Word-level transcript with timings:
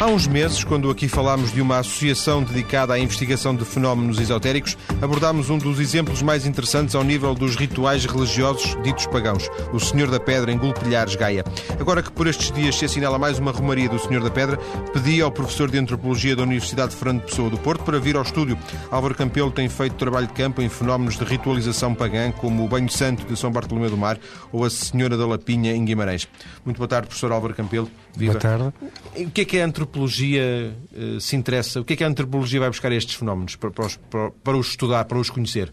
Há 0.00 0.06
uns 0.06 0.26
meses, 0.26 0.64
quando 0.64 0.88
aqui 0.88 1.08
falámos 1.08 1.52
de 1.52 1.60
uma 1.60 1.76
associação 1.76 2.42
dedicada 2.42 2.94
à 2.94 2.98
investigação 2.98 3.54
de 3.54 3.66
fenómenos 3.66 4.18
esotéricos, 4.18 4.74
abordámos 5.02 5.50
um 5.50 5.58
dos 5.58 5.78
exemplos 5.78 6.22
mais 6.22 6.46
interessantes 6.46 6.94
ao 6.94 7.04
nível 7.04 7.34
dos 7.34 7.54
rituais 7.54 8.06
religiosos 8.06 8.82
ditos 8.82 9.06
pagãos, 9.06 9.50
o 9.74 9.78
Senhor 9.78 10.10
da 10.10 10.18
Pedra 10.18 10.50
em 10.50 10.56
Gulpilhares, 10.56 11.16
Gaia. 11.16 11.44
Agora 11.78 12.02
que 12.02 12.10
por 12.10 12.26
estes 12.26 12.50
dias 12.50 12.76
se 12.76 12.86
assinala 12.86 13.18
mais 13.18 13.38
uma 13.38 13.52
romaria 13.52 13.90
do 13.90 13.98
Senhor 13.98 14.22
da 14.22 14.30
Pedra, 14.30 14.56
pedi 14.90 15.20
ao 15.20 15.30
professor 15.30 15.70
de 15.70 15.76
Antropologia 15.76 16.34
da 16.34 16.44
Universidade 16.44 16.92
de 16.92 16.96
Fernando 16.96 17.20
Pessoa 17.24 17.50
do 17.50 17.58
Porto 17.58 17.84
para 17.84 17.98
vir 17.98 18.16
ao 18.16 18.22
estúdio. 18.22 18.56
Álvaro 18.90 19.14
Campelo 19.14 19.50
tem 19.50 19.68
feito 19.68 19.96
trabalho 19.96 20.28
de 20.28 20.32
campo 20.32 20.62
em 20.62 20.70
fenómenos 20.70 21.18
de 21.18 21.24
ritualização 21.24 21.94
pagã, 21.94 22.32
como 22.32 22.64
o 22.64 22.68
Banho 22.68 22.88
Santo 22.88 23.26
de 23.26 23.38
São 23.38 23.52
Bartolomeu 23.52 23.90
do 23.90 23.98
Mar 23.98 24.18
ou 24.50 24.64
a 24.64 24.70
Senhora 24.70 25.18
da 25.18 25.26
Lapinha 25.26 25.76
em 25.76 25.84
Guimarães. 25.84 26.26
Muito 26.64 26.78
boa 26.78 26.88
tarde, 26.88 27.06
professor 27.06 27.32
Álvaro 27.32 27.52
Campelo. 27.52 27.90
Viva. 28.16 28.32
Boa 28.32 28.40
tarde. 28.40 28.72
O 29.14 29.30
que 29.30 29.42
é 29.42 29.44
que 29.44 29.60
a 29.60 29.64
antropologia 29.64 29.89
uh, 29.98 31.20
se 31.20 31.36
interessa? 31.36 31.80
O 31.80 31.84
que 31.84 31.94
é 31.94 31.96
que 31.96 32.04
a 32.04 32.06
antropologia 32.06 32.60
vai 32.60 32.68
buscar 32.68 32.92
estes 32.92 33.14
fenómenos 33.14 33.56
para, 33.56 33.70
para, 33.70 33.86
os, 33.86 33.96
para, 33.96 34.30
para 34.30 34.56
os 34.56 34.68
estudar, 34.68 35.04
para 35.04 35.18
os 35.18 35.30
conhecer? 35.30 35.72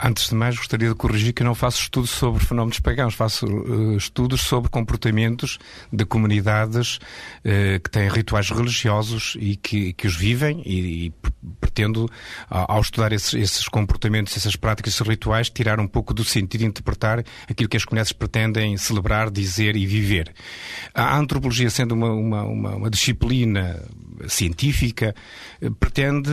Antes 0.00 0.28
de 0.28 0.34
mais, 0.34 0.56
gostaria 0.56 0.88
de 0.88 0.94
corrigir 0.94 1.32
que 1.32 1.42
eu 1.42 1.46
não 1.46 1.54
faço 1.54 1.82
estudos 1.82 2.10
sobre 2.10 2.44
fenómenos 2.44 2.80
pagãos, 2.80 3.14
faço 3.14 3.46
uh, 3.46 3.96
estudos 3.96 4.40
sobre 4.40 4.68
comportamentos 4.70 5.58
de 5.92 6.04
comunidades 6.04 6.96
uh, 6.96 7.80
que 7.82 7.90
têm 7.90 8.08
rituais 8.08 8.50
religiosos 8.50 9.36
e 9.38 9.56
que, 9.56 9.92
que 9.92 10.06
os 10.06 10.16
vivem 10.16 10.62
e, 10.66 11.06
e 11.06 11.12
pretendo, 11.60 12.08
ao 12.50 12.80
estudar 12.80 13.12
esses, 13.12 13.34
esses, 13.34 13.68
comportamentos, 13.68 14.36
essas 14.36 14.56
práticas, 14.56 14.94
esses 14.94 15.06
rituais, 15.06 15.48
tirar 15.48 15.78
um 15.78 15.86
pouco 15.86 16.12
do 16.12 16.24
sentido 16.24 16.62
e 16.62 16.66
interpretar 16.66 17.24
aquilo 17.48 17.68
que 17.68 17.76
as 17.76 17.84
comunidades 17.84 18.12
pretendem 18.12 18.76
celebrar, 18.76 19.30
dizer 19.30 19.76
e 19.76 19.86
viver. 19.86 20.32
A 20.92 21.16
antropologia, 21.16 21.70
sendo 21.70 21.94
uma, 21.94 22.10
uma, 22.12 22.42
uma, 22.42 22.76
uma 22.76 22.90
disciplina 22.90 23.27
científica, 24.26 25.14
eh, 25.60 25.70
pretende 25.78 26.30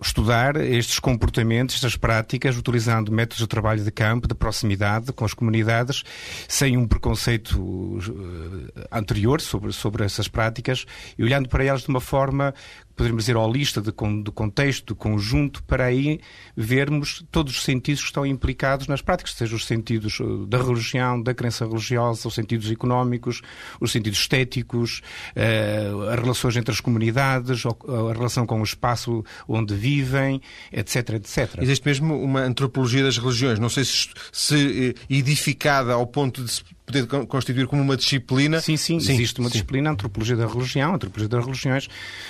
estudar 0.00 0.56
estes 0.56 0.98
comportamentos, 0.98 1.76
estas 1.76 1.96
práticas, 1.96 2.56
utilizando 2.56 3.12
métodos 3.12 3.38
de 3.38 3.46
trabalho 3.46 3.84
de 3.84 3.90
campo, 3.90 4.26
de 4.26 4.34
proximidade 4.34 5.12
com 5.12 5.24
as 5.24 5.34
comunidades, 5.34 6.02
sem 6.48 6.76
um 6.76 6.86
preconceito 6.86 7.98
eh, 8.00 8.86
anterior 8.90 9.40
sobre, 9.40 9.72
sobre 9.72 10.04
essas 10.04 10.28
práticas 10.28 10.84
e 11.16 11.22
olhando 11.22 11.48
para 11.48 11.64
elas 11.64 11.82
de 11.82 11.88
uma 11.88 12.00
forma 12.00 12.54
poderíamos 12.96 13.24
dizer, 13.24 13.36
holista, 13.36 13.80
de, 13.80 13.90
de 13.90 14.30
contexto, 14.30 14.94
de 14.94 14.98
conjunto, 14.98 15.62
para 15.64 15.86
aí 15.86 16.20
vermos 16.56 17.24
todos 17.30 17.56
os 17.56 17.62
sentidos 17.62 18.02
que 18.02 18.08
estão 18.08 18.26
implicados 18.26 18.86
nas 18.86 19.00
práticas, 19.02 19.34
seja 19.34 19.56
os 19.56 19.66
sentidos 19.66 20.18
eh, 20.20 20.24
da 20.46 20.58
religião, 20.58 21.20
da 21.20 21.34
crença 21.34 21.66
religiosa, 21.66 22.28
os 22.28 22.34
sentidos 22.34 22.70
económicos, 22.70 23.42
os 23.80 23.92
sentidos 23.92 24.18
estéticos, 24.20 25.02
uh, 25.36 26.10
as 26.10 26.20
relações 26.20 26.56
entre 26.56 26.72
as 26.72 26.80
comunidades, 26.80 27.64
a 27.66 28.12
relação 28.12 28.46
com 28.46 28.60
o 28.60 28.64
espaço 28.64 29.24
onde 29.48 29.74
vivem, 29.74 30.40
etc, 30.72 31.10
etc. 31.10 31.58
Existe 31.60 31.86
mesmo 31.86 32.20
uma 32.22 32.40
antropologia 32.40 33.02
das 33.02 33.18
religiões, 33.18 33.58
não 33.58 33.68
sei 33.68 33.84
se, 33.84 34.08
se 34.30 34.94
eh, 34.98 35.14
edificada 35.14 35.92
ao 35.94 36.06
ponto 36.06 36.42
de 36.44 36.50
se 36.50 36.62
poder 36.84 37.06
constituir 37.26 37.66
como 37.66 37.82
uma 37.82 37.96
disciplina. 37.96 38.60
Sim, 38.60 38.76
sim, 38.76 39.00
sim 39.00 39.12
existe 39.12 39.40
uma 39.40 39.48
sim. 39.48 39.54
disciplina, 39.54 39.90
a 39.90 39.92
antropologia 39.92 40.36
da 40.36 40.46
religião, 40.46 40.92
a 40.92 40.94
antropologia 40.96 41.28
das 41.28 41.44
religiões, 41.44 41.88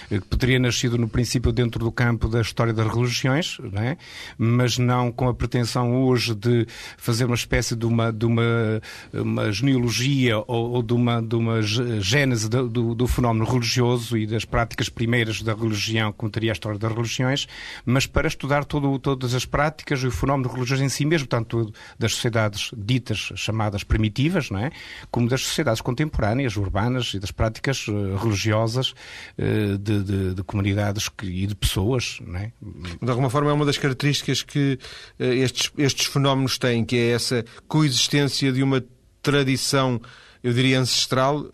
que 0.08 0.20
poderia 0.20 0.58
nascido 0.58 0.98
no 0.98 1.08
princípio 1.08 1.52
dentro 1.52 1.84
do 1.84 1.90
campo 1.90 2.28
da 2.28 2.40
história 2.40 2.72
das 2.72 2.86
religiões, 2.86 3.58
não 3.60 3.82
é? 3.82 3.96
mas 4.38 4.78
não 4.78 5.10
com 5.10 5.28
a 5.28 5.34
pretensão 5.34 6.02
hoje 6.02 6.34
de 6.34 6.66
fazer 6.96 7.24
uma 7.24 7.34
espécie 7.34 7.74
de 7.74 7.86
uma, 7.86 8.12
de 8.12 8.26
uma, 8.26 8.80
uma 9.12 9.50
genealogia 9.50 10.38
ou, 10.38 10.72
ou 10.72 10.82
de, 10.82 10.92
uma, 10.92 11.22
de 11.22 11.34
uma 11.34 11.62
gênese 11.62 12.48
do, 12.48 12.68
do, 12.68 12.94
do, 12.94 13.06
fenómeno 13.06 13.44
religioso 13.44 14.16
e 14.16 14.26
das 14.26 14.44
práticas 14.44 14.88
primeiras 14.88 15.42
da 15.42 15.54
religião, 15.54 16.12
como 16.12 16.30
teria 16.30 16.52
a 16.52 16.54
história 16.54 16.78
das 16.78 16.92
religiões, 16.92 17.46
mas 17.84 18.06
para 18.06 18.28
estudar 18.28 18.64
todo, 18.64 18.98
todas 18.98 19.34
as 19.34 19.44
práticas 19.44 20.00
e 20.02 20.06
o 20.06 20.10
fenómeno 20.10 20.52
religioso 20.52 20.84
em 20.84 20.88
si 20.88 21.04
mesmo, 21.04 21.26
tanto 21.26 21.72
das 21.98 22.14
sociedades 22.14 22.70
ditas 22.76 23.32
chamadas 23.36 23.84
primitivas, 23.84 24.41
não 24.50 24.58
é? 24.58 24.70
como 25.10 25.28
das 25.28 25.42
sociedades 25.42 25.80
contemporâneas, 25.80 26.56
urbanas 26.56 27.14
e 27.14 27.18
das 27.18 27.30
práticas 27.30 27.86
uh, 27.88 28.16
religiosas 28.16 28.94
uh, 29.38 29.78
de, 29.78 30.02
de, 30.02 30.34
de, 30.34 30.42
comunidades 30.44 31.08
que, 31.08 31.26
e 31.26 31.46
de 31.46 31.54
pessoas. 31.54 32.18
Não 32.20 32.38
é? 32.38 32.52
De 33.00 33.10
alguma 33.10 33.30
forma 33.30 33.50
é 33.50 33.52
uma 33.52 33.66
das 33.66 33.78
características 33.78 34.42
que 34.42 34.78
uh, 35.18 35.24
estes, 35.24 35.70
estes 35.76 36.06
fenómenos 36.06 36.58
têm, 36.58 36.84
que 36.84 36.96
é 36.96 37.10
essa 37.10 37.44
coexistência 37.68 38.52
de 38.52 38.62
uma 38.62 38.82
tradição, 39.22 40.00
eu 40.42 40.52
diria, 40.52 40.80
ancestral, 40.80 41.46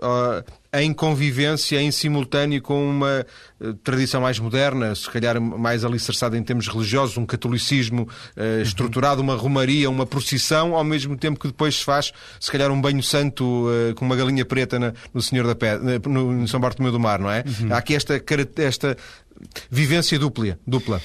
em 0.72 0.92
convivência, 0.92 1.80
em 1.80 1.90
simultâneo 1.90 2.60
com 2.60 2.88
uma 2.88 3.26
uh, 3.60 3.74
tradição 3.74 4.20
mais 4.20 4.38
moderna, 4.38 4.94
se 4.94 5.10
calhar 5.10 5.40
mais 5.40 5.84
alicerçada 5.84 6.36
em 6.36 6.42
termos 6.42 6.68
religiosos, 6.68 7.16
um 7.16 7.24
catolicismo 7.24 8.02
uh, 8.36 8.62
estruturado, 8.62 9.22
uma 9.22 9.34
romaria, 9.34 9.88
uma 9.88 10.04
procissão, 10.04 10.74
ao 10.74 10.84
mesmo 10.84 11.16
tempo 11.16 11.40
que 11.40 11.46
depois 11.46 11.76
se 11.76 11.84
faz, 11.84 12.12
se 12.38 12.50
calhar, 12.50 12.70
um 12.70 12.80
banho 12.80 13.02
santo 13.02 13.66
uh, 13.68 13.94
com 13.94 14.04
uma 14.04 14.16
galinha 14.16 14.44
preta 14.44 14.94
no 15.12 15.22
Senhor 15.22 15.46
da 15.46 15.54
Pedra, 15.54 15.98
no, 16.06 16.32
no, 16.32 16.48
São 16.48 16.60
Bartolomeu 16.60 16.92
do 16.92 17.00
Mar, 17.00 17.18
não 17.18 17.30
é? 17.30 17.44
Uhum. 17.46 17.72
Há 17.72 17.78
aqui 17.78 17.94
esta, 17.94 18.22
esta 18.56 18.96
vivência 19.70 20.18
dupla. 20.18 20.58
dupla. 20.66 21.00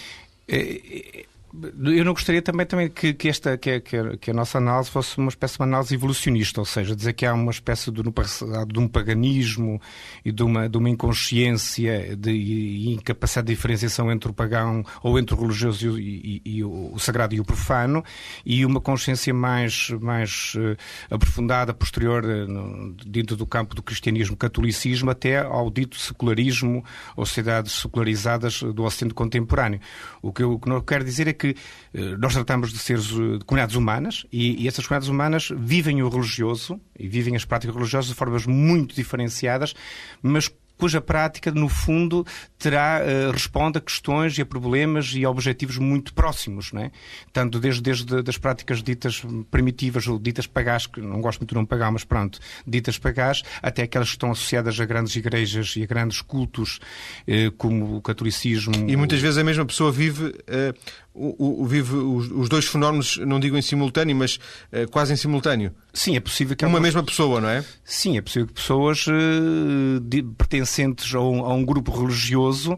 É, 0.45 0.57
é 0.57 1.32
eu 1.61 2.03
não 2.03 2.13
gostaria 2.13 2.41
também, 2.41 2.65
também 2.65 2.89
que, 2.89 3.13
que 3.13 3.29
esta, 3.29 3.55
que, 3.57 3.79
que, 3.81 4.17
que, 4.17 4.31
a 4.31 4.33
nossa 4.33 4.57
análise 4.57 4.89
fosse 4.89 5.19
uma 5.19 5.29
espécie 5.29 5.53
de 5.53 5.59
uma 5.61 5.67
análise 5.67 5.93
evolucionista, 5.93 6.59
ou 6.59 6.65
seja, 6.65 6.95
dizer 6.95 7.13
que 7.13 7.27
há 7.27 7.33
uma 7.33 7.51
espécie 7.51 7.91
de, 7.91 8.01
de 8.01 8.79
um 8.79 8.87
paganismo 8.87 9.79
e 10.25 10.31
de 10.31 10.41
uma, 10.41 10.67
de 10.67 10.75
uma 10.75 10.89
inconsciência 10.89 12.15
de, 12.15 12.31
e 12.31 12.93
incapacidade 12.93 13.47
de 13.47 13.53
diferenciação 13.53 14.11
entre 14.11 14.31
o 14.31 14.33
pagão 14.33 14.83
ou 15.03 15.19
entre 15.19 15.35
o 15.35 15.39
religioso 15.39 15.99
e, 15.99 16.41
e, 16.43 16.57
e 16.57 16.63
o, 16.63 16.97
sagrado 16.97 17.35
e 17.35 17.39
o 17.39 17.45
profano 17.45 18.03
e 18.43 18.65
uma 18.65 18.81
consciência 18.81 19.31
mais, 19.31 19.91
mais 20.01 20.55
uh, 20.55 20.75
aprofundada, 21.13 21.71
posterior, 21.71 22.25
uh, 22.25 22.95
dentro 23.05 23.35
do 23.35 23.45
campo 23.45 23.75
do 23.75 23.83
cristianismo, 23.83 24.35
catolicismo, 24.35 25.11
até 25.11 25.37
ao 25.37 25.69
dito 25.69 25.99
secularismo 25.99 26.83
ou 27.15 27.27
sociedades 27.27 27.73
secularizadas 27.73 28.63
do 28.63 28.83
Ocidente 28.83 29.13
contemporâneo. 29.13 29.79
O 30.19 30.33
que 30.33 30.41
eu, 30.41 30.53
o 30.53 30.59
que 30.59 30.69
eu 30.69 30.81
quero 30.81 31.03
dizer 31.03 31.27
é 31.27 31.33
que 31.33 31.42
que 31.43 31.55
eh, 31.93 32.15
nós 32.17 32.33
tratamos 32.33 32.71
de 32.71 32.79
seres 32.79 33.11
eh, 33.11 33.37
de 33.37 33.45
comunidades 33.45 33.75
humanas 33.75 34.25
e, 34.31 34.63
e 34.63 34.67
essas 34.67 34.87
comunidades 34.87 35.09
humanas 35.09 35.49
vivem 35.53 36.01
o 36.01 36.07
religioso 36.07 36.79
e 36.97 37.05
vivem 37.05 37.35
as 37.35 37.43
práticas 37.43 37.75
religiosas 37.75 38.09
de 38.09 38.15
formas 38.15 38.45
muito 38.45 38.95
diferenciadas, 38.95 39.73
mas 40.21 40.49
cuja 40.77 40.99
prática, 40.99 41.51
no 41.51 41.69
fundo, 41.69 42.25
terá, 42.57 43.01
uh, 43.01 43.31
responde 43.31 43.77
a 43.77 43.81
questões 43.81 44.37
e 44.37 44.41
a 44.41 44.45
problemas 44.45 45.13
e 45.15 45.23
a 45.23 45.29
objetivos 45.29 45.77
muito 45.77 46.13
próximos, 46.13 46.71
não 46.73 46.81
é? 46.81 46.91
Tanto 47.31 47.59
desde, 47.59 47.81
desde 47.81 48.21
das 48.21 48.37
práticas 48.37 48.83
ditas 48.83 49.23
primitivas 49.49 50.07
ou 50.07 50.19
ditas 50.19 50.47
pagás, 50.47 50.85
que 50.85 50.99
não 50.99 51.21
gosto 51.21 51.39
muito 51.39 51.51
de 51.51 51.55
não 51.55 51.65
pagar, 51.65 51.91
mas 51.91 52.03
pronto, 52.03 52.39
ditas 52.67 52.97
pagás, 52.97 53.43
até 53.61 53.83
aquelas 53.83 54.09
que 54.09 54.15
estão 54.15 54.31
associadas 54.31 54.79
a 54.79 54.85
grandes 54.85 55.15
igrejas 55.15 55.75
e 55.77 55.83
a 55.83 55.85
grandes 55.85 56.21
cultos, 56.21 56.79
uh, 57.27 57.51
como 57.53 57.95
o 57.95 58.01
catolicismo. 58.01 58.73
E 58.89 58.95
muitas 58.95 59.21
vezes 59.21 59.37
a 59.37 59.43
mesma 59.43 59.65
pessoa 59.65 59.91
vive 59.91 60.25
uh, 60.25 60.73
o, 61.13 61.61
o, 61.61 61.65
vive 61.65 61.95
os, 61.95 62.31
os, 62.31 62.49
dois 62.49 62.65
fenómenos, 62.65 63.17
não 63.17 63.39
digo 63.39 63.57
em 63.57 63.61
simultâneo, 63.61 64.15
mas 64.15 64.39
uh, 64.71 64.89
quase 64.89 65.13
em 65.13 65.15
simultâneo. 65.15 65.71
Sim, 65.93 66.15
é 66.15 66.19
possível 66.19 66.55
que... 66.55 66.65
Uma 66.65 66.79
mesma 66.79 67.03
pessoa, 67.03 67.39
não 67.39 67.49
é? 67.49 67.63
Sim, 67.83 68.17
é 68.17 68.21
possível 68.21 68.47
que 68.47 68.53
pessoas 68.53 69.05
uh, 69.07 69.99
de, 70.01 70.23
pertencentes 70.23 71.13
a 71.13 71.19
um, 71.19 71.45
a 71.45 71.53
um 71.53 71.63
grupo 71.63 71.91
religioso 71.91 72.73
eh, 72.73 72.77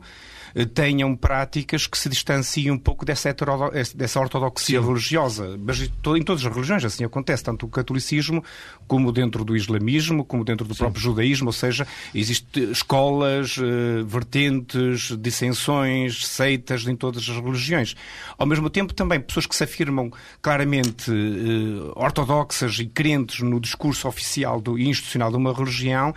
tenham 0.64 1.16
práticas 1.16 1.86
que 1.86 1.98
se 1.98 2.08
distanciem 2.08 2.72
um 2.72 2.78
pouco 2.78 3.04
dessa, 3.04 3.30
heterodo... 3.30 3.72
dessa 3.94 4.20
ortodoxia 4.20 4.80
Sim. 4.80 4.88
religiosa. 4.88 5.60
Mas 5.60 5.82
em 5.82 6.24
todas 6.24 6.46
as 6.46 6.54
religiões 6.54 6.86
assim 6.86 7.04
acontece, 7.04 7.44
tanto 7.44 7.66
o 7.66 7.70
catolicismo 7.70 8.44
como 8.88 9.12
dentro 9.12 9.44
do 9.44 9.56
islamismo, 9.56 10.24
como 10.24 10.46
dentro 10.46 10.66
do 10.66 10.74
Sim. 10.74 10.80
próprio 10.80 11.02
judaísmo, 11.02 11.48
ou 11.48 11.54
seja, 11.54 11.86
existem 12.14 12.72
escolas, 12.72 13.58
eh, 13.58 14.04
vertentes, 14.06 15.18
dissensões, 15.20 16.26
seitas 16.26 16.88
em 16.88 16.96
todas 16.96 17.24
as 17.24 17.36
religiões. 17.36 17.96
Ao 18.38 18.46
mesmo 18.46 18.70
tempo, 18.70 18.94
também 18.94 19.20
pessoas 19.20 19.46
que 19.46 19.56
se 19.56 19.64
afirmam 19.64 20.10
claramente 20.42 21.12
eh, 21.12 21.92
ortodoxas 21.96 22.80
e 22.80 22.86
crentes 22.86 23.42
no 23.42 23.60
discurso 23.60 24.08
oficial 24.08 24.62
do, 24.62 24.80
e 24.80 24.88
institucional 24.88 25.32
de 25.32 25.38
uma 25.38 25.54
religião, 25.54 26.14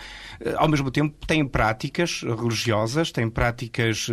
ao 0.56 0.68
mesmo 0.68 0.90
tempo 0.90 1.16
têm 1.26 1.44
práticas 1.44 2.22
religiosas, 2.22 3.10
têm 3.10 3.28
práticas 3.28 4.08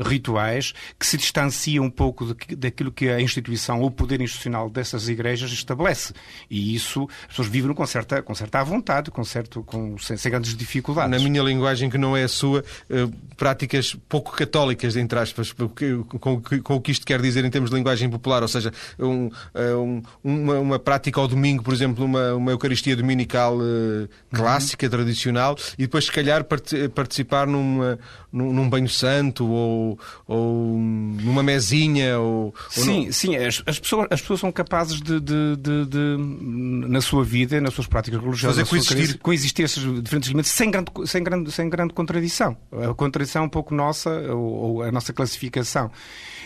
rituais 0.00 0.72
que 0.98 1.06
se 1.06 1.16
distanciam 1.16 1.84
um 1.84 1.90
pouco 1.90 2.34
daquilo 2.56 2.92
que 2.92 3.08
a 3.08 3.20
instituição 3.20 3.80
ou 3.80 3.86
o 3.86 3.90
poder 3.90 4.20
institucional 4.20 4.68
dessas 4.68 5.08
igrejas 5.08 5.50
estabelece. 5.52 6.12
E 6.50 6.74
isso, 6.74 7.08
as 7.22 7.28
pessoas 7.28 7.48
vivem 7.48 7.72
com 7.74 7.86
certa, 7.86 8.22
com 8.22 8.34
certa 8.34 8.62
vontade, 8.62 9.10
com 9.10 9.24
certo, 9.24 9.62
com, 9.62 9.96
sem, 9.98 10.16
sem 10.16 10.30
grandes 10.30 10.56
dificuldades. 10.56 11.10
Na 11.10 11.28
minha 11.28 11.42
linguagem, 11.42 11.88
que 11.88 11.98
não 11.98 12.16
é 12.16 12.24
a 12.24 12.28
sua, 12.28 12.64
práticas 13.36 13.96
pouco 14.08 14.32
católicas, 14.32 14.96
entre 14.96 15.18
aspas, 15.18 15.52
com, 15.52 16.40
com 16.40 16.74
o 16.74 16.80
que 16.80 16.92
isto 16.92 17.06
quer 17.06 17.20
dizer 17.20 17.44
em 17.44 17.50
termos 17.50 17.70
de 17.70 17.76
linguagem 17.76 18.08
popular, 18.10 18.42
ou 18.42 18.48
seja, 18.48 18.72
um, 18.98 19.30
um, 19.54 20.02
uma, 20.22 20.58
uma, 20.58 20.78
prática 20.78 21.20
ao 21.20 21.28
domingo, 21.28 21.62
por 21.62 21.72
exemplo, 21.72 22.04
uma, 22.04 22.34
uma 22.34 22.50
Eucaristia 22.50 22.96
dominical 22.96 23.56
uh, 23.56 24.08
clássica, 24.32 24.86
uhum. 24.86 24.90
tradicional, 24.90 25.56
e 25.78 25.82
depois, 25.82 26.06
se 26.06 26.12
calhar, 26.12 26.44
participar 26.94 27.46
numa, 27.46 27.98
num, 28.32 28.52
num 28.52 28.68
banho 28.68 28.88
santo 28.88 29.46
ou, 29.46 29.98
ou 30.26 30.78
numa 30.78 31.42
mesinha. 31.42 32.18
Ou, 32.18 32.54
sim, 32.70 33.06
ou 33.06 33.12
sim, 33.12 33.36
as, 33.36 33.62
as, 33.66 33.78
pessoas, 33.78 34.08
as 34.10 34.20
pessoas 34.20 34.40
são 34.40 34.50
capazes 34.50 35.00
de, 35.00 35.20
de, 35.20 35.56
de, 35.56 35.86
de 35.86 36.16
na 36.88 37.00
sua 37.00 37.24
vida, 37.24 37.60
nas 37.60 37.74
suas 37.74 37.86
práticas 37.86 38.20
religiosas, 38.20 38.56
Fazer 38.56 38.68
coexistir. 38.68 39.18
coexistir 39.18 39.64
esses 39.64 39.82
diferentes 40.02 40.28
elementos 40.28 40.50
sem 40.50 40.70
grande, 40.70 40.90
sem, 41.04 41.22
grande, 41.22 41.52
sem 41.52 41.68
grande 41.68 41.92
contradição. 41.92 42.56
A 42.72 42.94
contradição 42.94 43.42
é 43.42 43.46
um 43.46 43.50
pouco 43.50 43.74
nossa, 43.74 44.10
ou, 44.32 44.42
ou 44.42 44.82
a 44.82 44.90
nossa 44.90 45.12
classificação. 45.12 45.90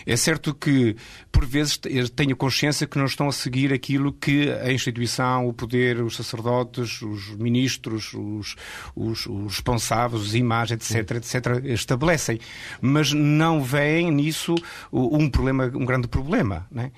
É 0.07 0.15
certo 0.15 0.55
que, 0.55 0.95
por 1.29 1.45
vezes, 1.45 1.77
tenho 2.15 2.33
consciência 2.33 2.87
que 2.87 2.97
não 2.97 3.05
estão 3.05 3.27
a 3.27 3.31
seguir 3.33 3.73
aquilo 3.73 4.13
que 4.13 4.49
a 4.49 4.71
instituição, 4.71 5.49
o 5.49 5.53
poder, 5.53 6.01
os 6.01 6.15
sacerdotes, 6.15 7.01
os 7.01 7.35
ministros, 7.35 8.13
os, 8.13 8.55
os, 8.95 9.27
os 9.27 9.55
responsáveis, 9.55 10.21
os 10.21 10.33
imagens, 10.33 10.95
etc., 10.95 11.17
etc., 11.17 11.65
estabelecem. 11.65 12.39
Mas 12.79 13.11
não 13.11 13.61
veem 13.61 14.09
nisso 14.09 14.55
um 14.93 15.29
problema, 15.29 15.65
um 15.75 15.85
grande 15.85 16.07
problema. 16.07 16.65
Né? 16.71 16.93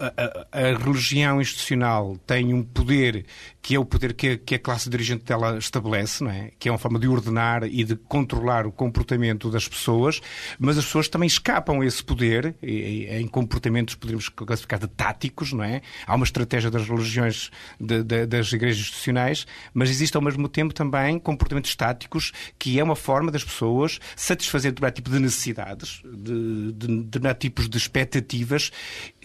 A, 0.00 0.46
a, 0.58 0.78
religião 0.78 1.40
institucional 1.40 2.16
tem 2.26 2.54
um 2.54 2.62
poder 2.62 3.26
que 3.60 3.74
é 3.74 3.78
o 3.78 3.84
poder 3.84 4.14
que 4.14 4.28
a, 4.30 4.38
que 4.38 4.54
a, 4.54 4.58
classe 4.58 4.88
dirigente 4.88 5.24
dela 5.24 5.58
estabelece, 5.58 6.24
não 6.24 6.30
é? 6.30 6.50
que 6.58 6.68
é 6.68 6.72
uma 6.72 6.78
forma 6.78 6.98
de 6.98 7.06
ordenar 7.06 7.64
e 7.64 7.84
de 7.84 7.94
controlar 7.94 8.66
o 8.66 8.72
comportamento 8.72 9.50
das 9.50 9.68
pessoas, 9.68 10.20
mas 10.58 10.78
as 10.78 10.86
pessoas 10.86 11.08
também 11.08 11.26
escapam 11.26 11.82
a 11.82 11.86
esse 11.86 12.02
poder 12.02 12.54
em 12.62 13.26
comportamentos, 13.28 13.94
poderíamos 13.94 14.28
classificar 14.30 14.78
de 14.78 14.88
táticos, 14.88 15.52
não 15.52 15.62
é? 15.62 15.82
Há 16.06 16.14
uma 16.14 16.24
estratégia 16.24 16.70
das 16.70 16.88
religiões, 16.88 17.50
de, 17.78 18.02
de, 18.02 18.26
das 18.26 18.50
igrejas 18.52 18.80
institucionais, 18.80 19.46
mas 19.74 19.90
existe 19.90 20.16
ao 20.16 20.22
mesmo 20.22 20.48
tempo 20.48 20.72
também 20.72 21.18
comportamentos 21.18 21.74
táticos, 21.76 22.32
que 22.58 22.80
é 22.80 22.84
uma 22.84 22.96
forma 22.96 23.30
das 23.30 23.44
pessoas 23.44 23.98
satisfazer 24.16 24.72
determinado 24.72 24.94
tipo 24.94 25.10
de 25.10 25.18
necessidades, 25.18 26.02
de, 26.04 26.72
de, 26.72 27.04
de 27.04 27.34
tipos 27.34 27.68
de 27.68 27.76
expectativas 27.76 28.72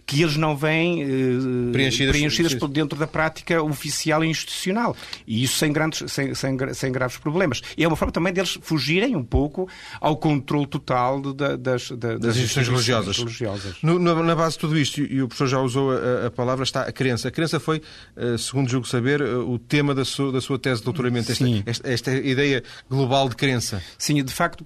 que 0.06 0.22
eles 0.22 0.38
não 0.38 0.56
vêm 0.56 1.04
uh, 1.04 1.72
preenchidas, 1.72 2.16
preenchidas 2.16 2.54
por 2.54 2.68
dentro 2.68 2.98
da 2.98 3.08
prática 3.08 3.62
oficial 3.64 4.24
e 4.24 4.28
institucional. 4.28 4.96
E 5.26 5.44
isso 5.44 5.58
sem, 5.58 5.74
grandes, 5.74 6.12
sem, 6.12 6.34
sem, 6.36 6.58
sem, 6.74 6.92
graves 6.92 7.18
problemas. 7.18 7.62
E 7.76 7.84
é 7.84 7.88
uma 7.88 7.96
forma 7.96 8.12
também 8.12 8.32
deles 8.32 8.58
fugirem 8.62 9.16
um 9.16 9.24
pouco 9.24 9.68
ao 10.00 10.16
controle 10.18 10.68
total 10.68 11.22
de, 11.22 11.34
de, 11.34 11.58
das, 11.58 11.90
de, 11.90 11.96
das, 11.96 12.20
das 12.20 12.38
instituições 12.38 12.68
religiosas. 12.68 13.18
religiosas. 13.18 13.76
No, 13.82 13.98
na 14.00 14.36
base 14.36 14.54
de 14.54 14.60
tudo 14.60 14.78
isto, 14.78 15.02
e 15.02 15.22
o 15.22 15.28
professor 15.28 15.48
já 15.48 15.60
usou 15.60 15.92
a, 15.92 16.28
a, 16.28 16.32
palavra, 16.32 16.64
está 16.64 16.82
a 16.84 16.92
crença. 16.92 17.30
A 17.30 17.32
crença 17.32 17.60
foi, 17.60 17.82
uh, 18.16 18.38
segundo 18.38 18.70
julgo 18.70 18.88
saber, 18.88 19.22
uh, 19.22 19.50
o 19.50 19.58
tema 19.58 19.96
da 19.96 20.06
sua, 20.06 20.32
da 20.32 20.42
sua 20.42 20.60
tese 20.60 20.82
de 20.82 20.86
doutoramento, 20.86 21.32
esta, 21.32 21.46
esta, 21.66 21.90
esta, 21.90 22.14
ideia 22.16 22.64
global 22.90 23.28
de 23.28 23.36
crença. 23.36 23.82
Sim, 23.98 24.24
de 24.24 24.34
facto, 24.34 24.66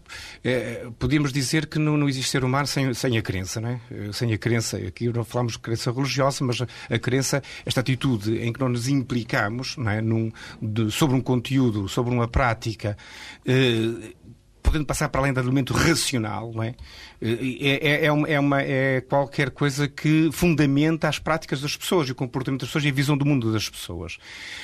podíamos 0.98 1.32
dizer 1.32 1.66
que 1.66 1.80
não, 1.80 1.96
não 1.96 2.10
existe 2.10 2.30
ser 2.30 2.44
humano 2.44 2.68
sem, 2.68 2.94
sem 2.94 3.18
a 3.18 3.22
crença, 3.22 3.62
não 3.62 3.70
é? 3.70 3.80
Sem 4.12 4.34
a 4.34 4.38
crença. 4.38 4.78
Aqui 4.78 5.08
não 5.08 5.24
falamos 5.30 5.54
de 5.54 5.60
crença 5.60 5.92
religiosa, 5.92 6.44
mas 6.44 6.62
a 6.62 7.00
crença, 7.00 7.42
esta 7.66 7.82
atitude 7.82 8.38
em 8.38 8.52
que 8.52 8.60
nós 8.60 8.72
nos 8.72 8.88
implicamos 8.88 9.78
não 9.78 9.90
é, 9.90 10.02
Num, 10.02 10.32
de, 10.62 10.92
sobre 10.92 11.16
um 11.16 11.22
conteúdo, 11.22 11.88
sobre 11.88 12.14
uma 12.14 12.28
prática, 12.28 12.98
eh, 13.46 14.14
podendo 14.62 14.86
passar 14.86 15.10
para 15.10 15.22
além 15.22 15.34
do 15.34 15.40
elemento 15.40 15.74
racional, 15.74 16.52
não 16.54 16.64
é? 16.64 16.76
É, 17.22 18.02
é, 18.02 18.06
é, 18.06 18.12
uma, 18.12 18.28
é, 18.28 18.40
uma, 18.40 18.62
é 18.62 19.02
qualquer 19.02 19.52
coisa 19.52 19.88
que 19.88 20.30
fundamenta 20.32 21.08
as 21.08 21.20
práticas 21.20 21.62
das 21.62 21.76
pessoas 21.76 22.08
e 22.08 22.12
o 22.12 22.16
comportamento 22.16 22.62
das 22.62 22.70
pessoas 22.70 22.86
e 22.86 22.90
a 22.90 22.92
visão 22.92 23.18
do 23.18 23.26
mundo 23.26 23.52
das 23.52 23.70
pessoas. 23.70 24.18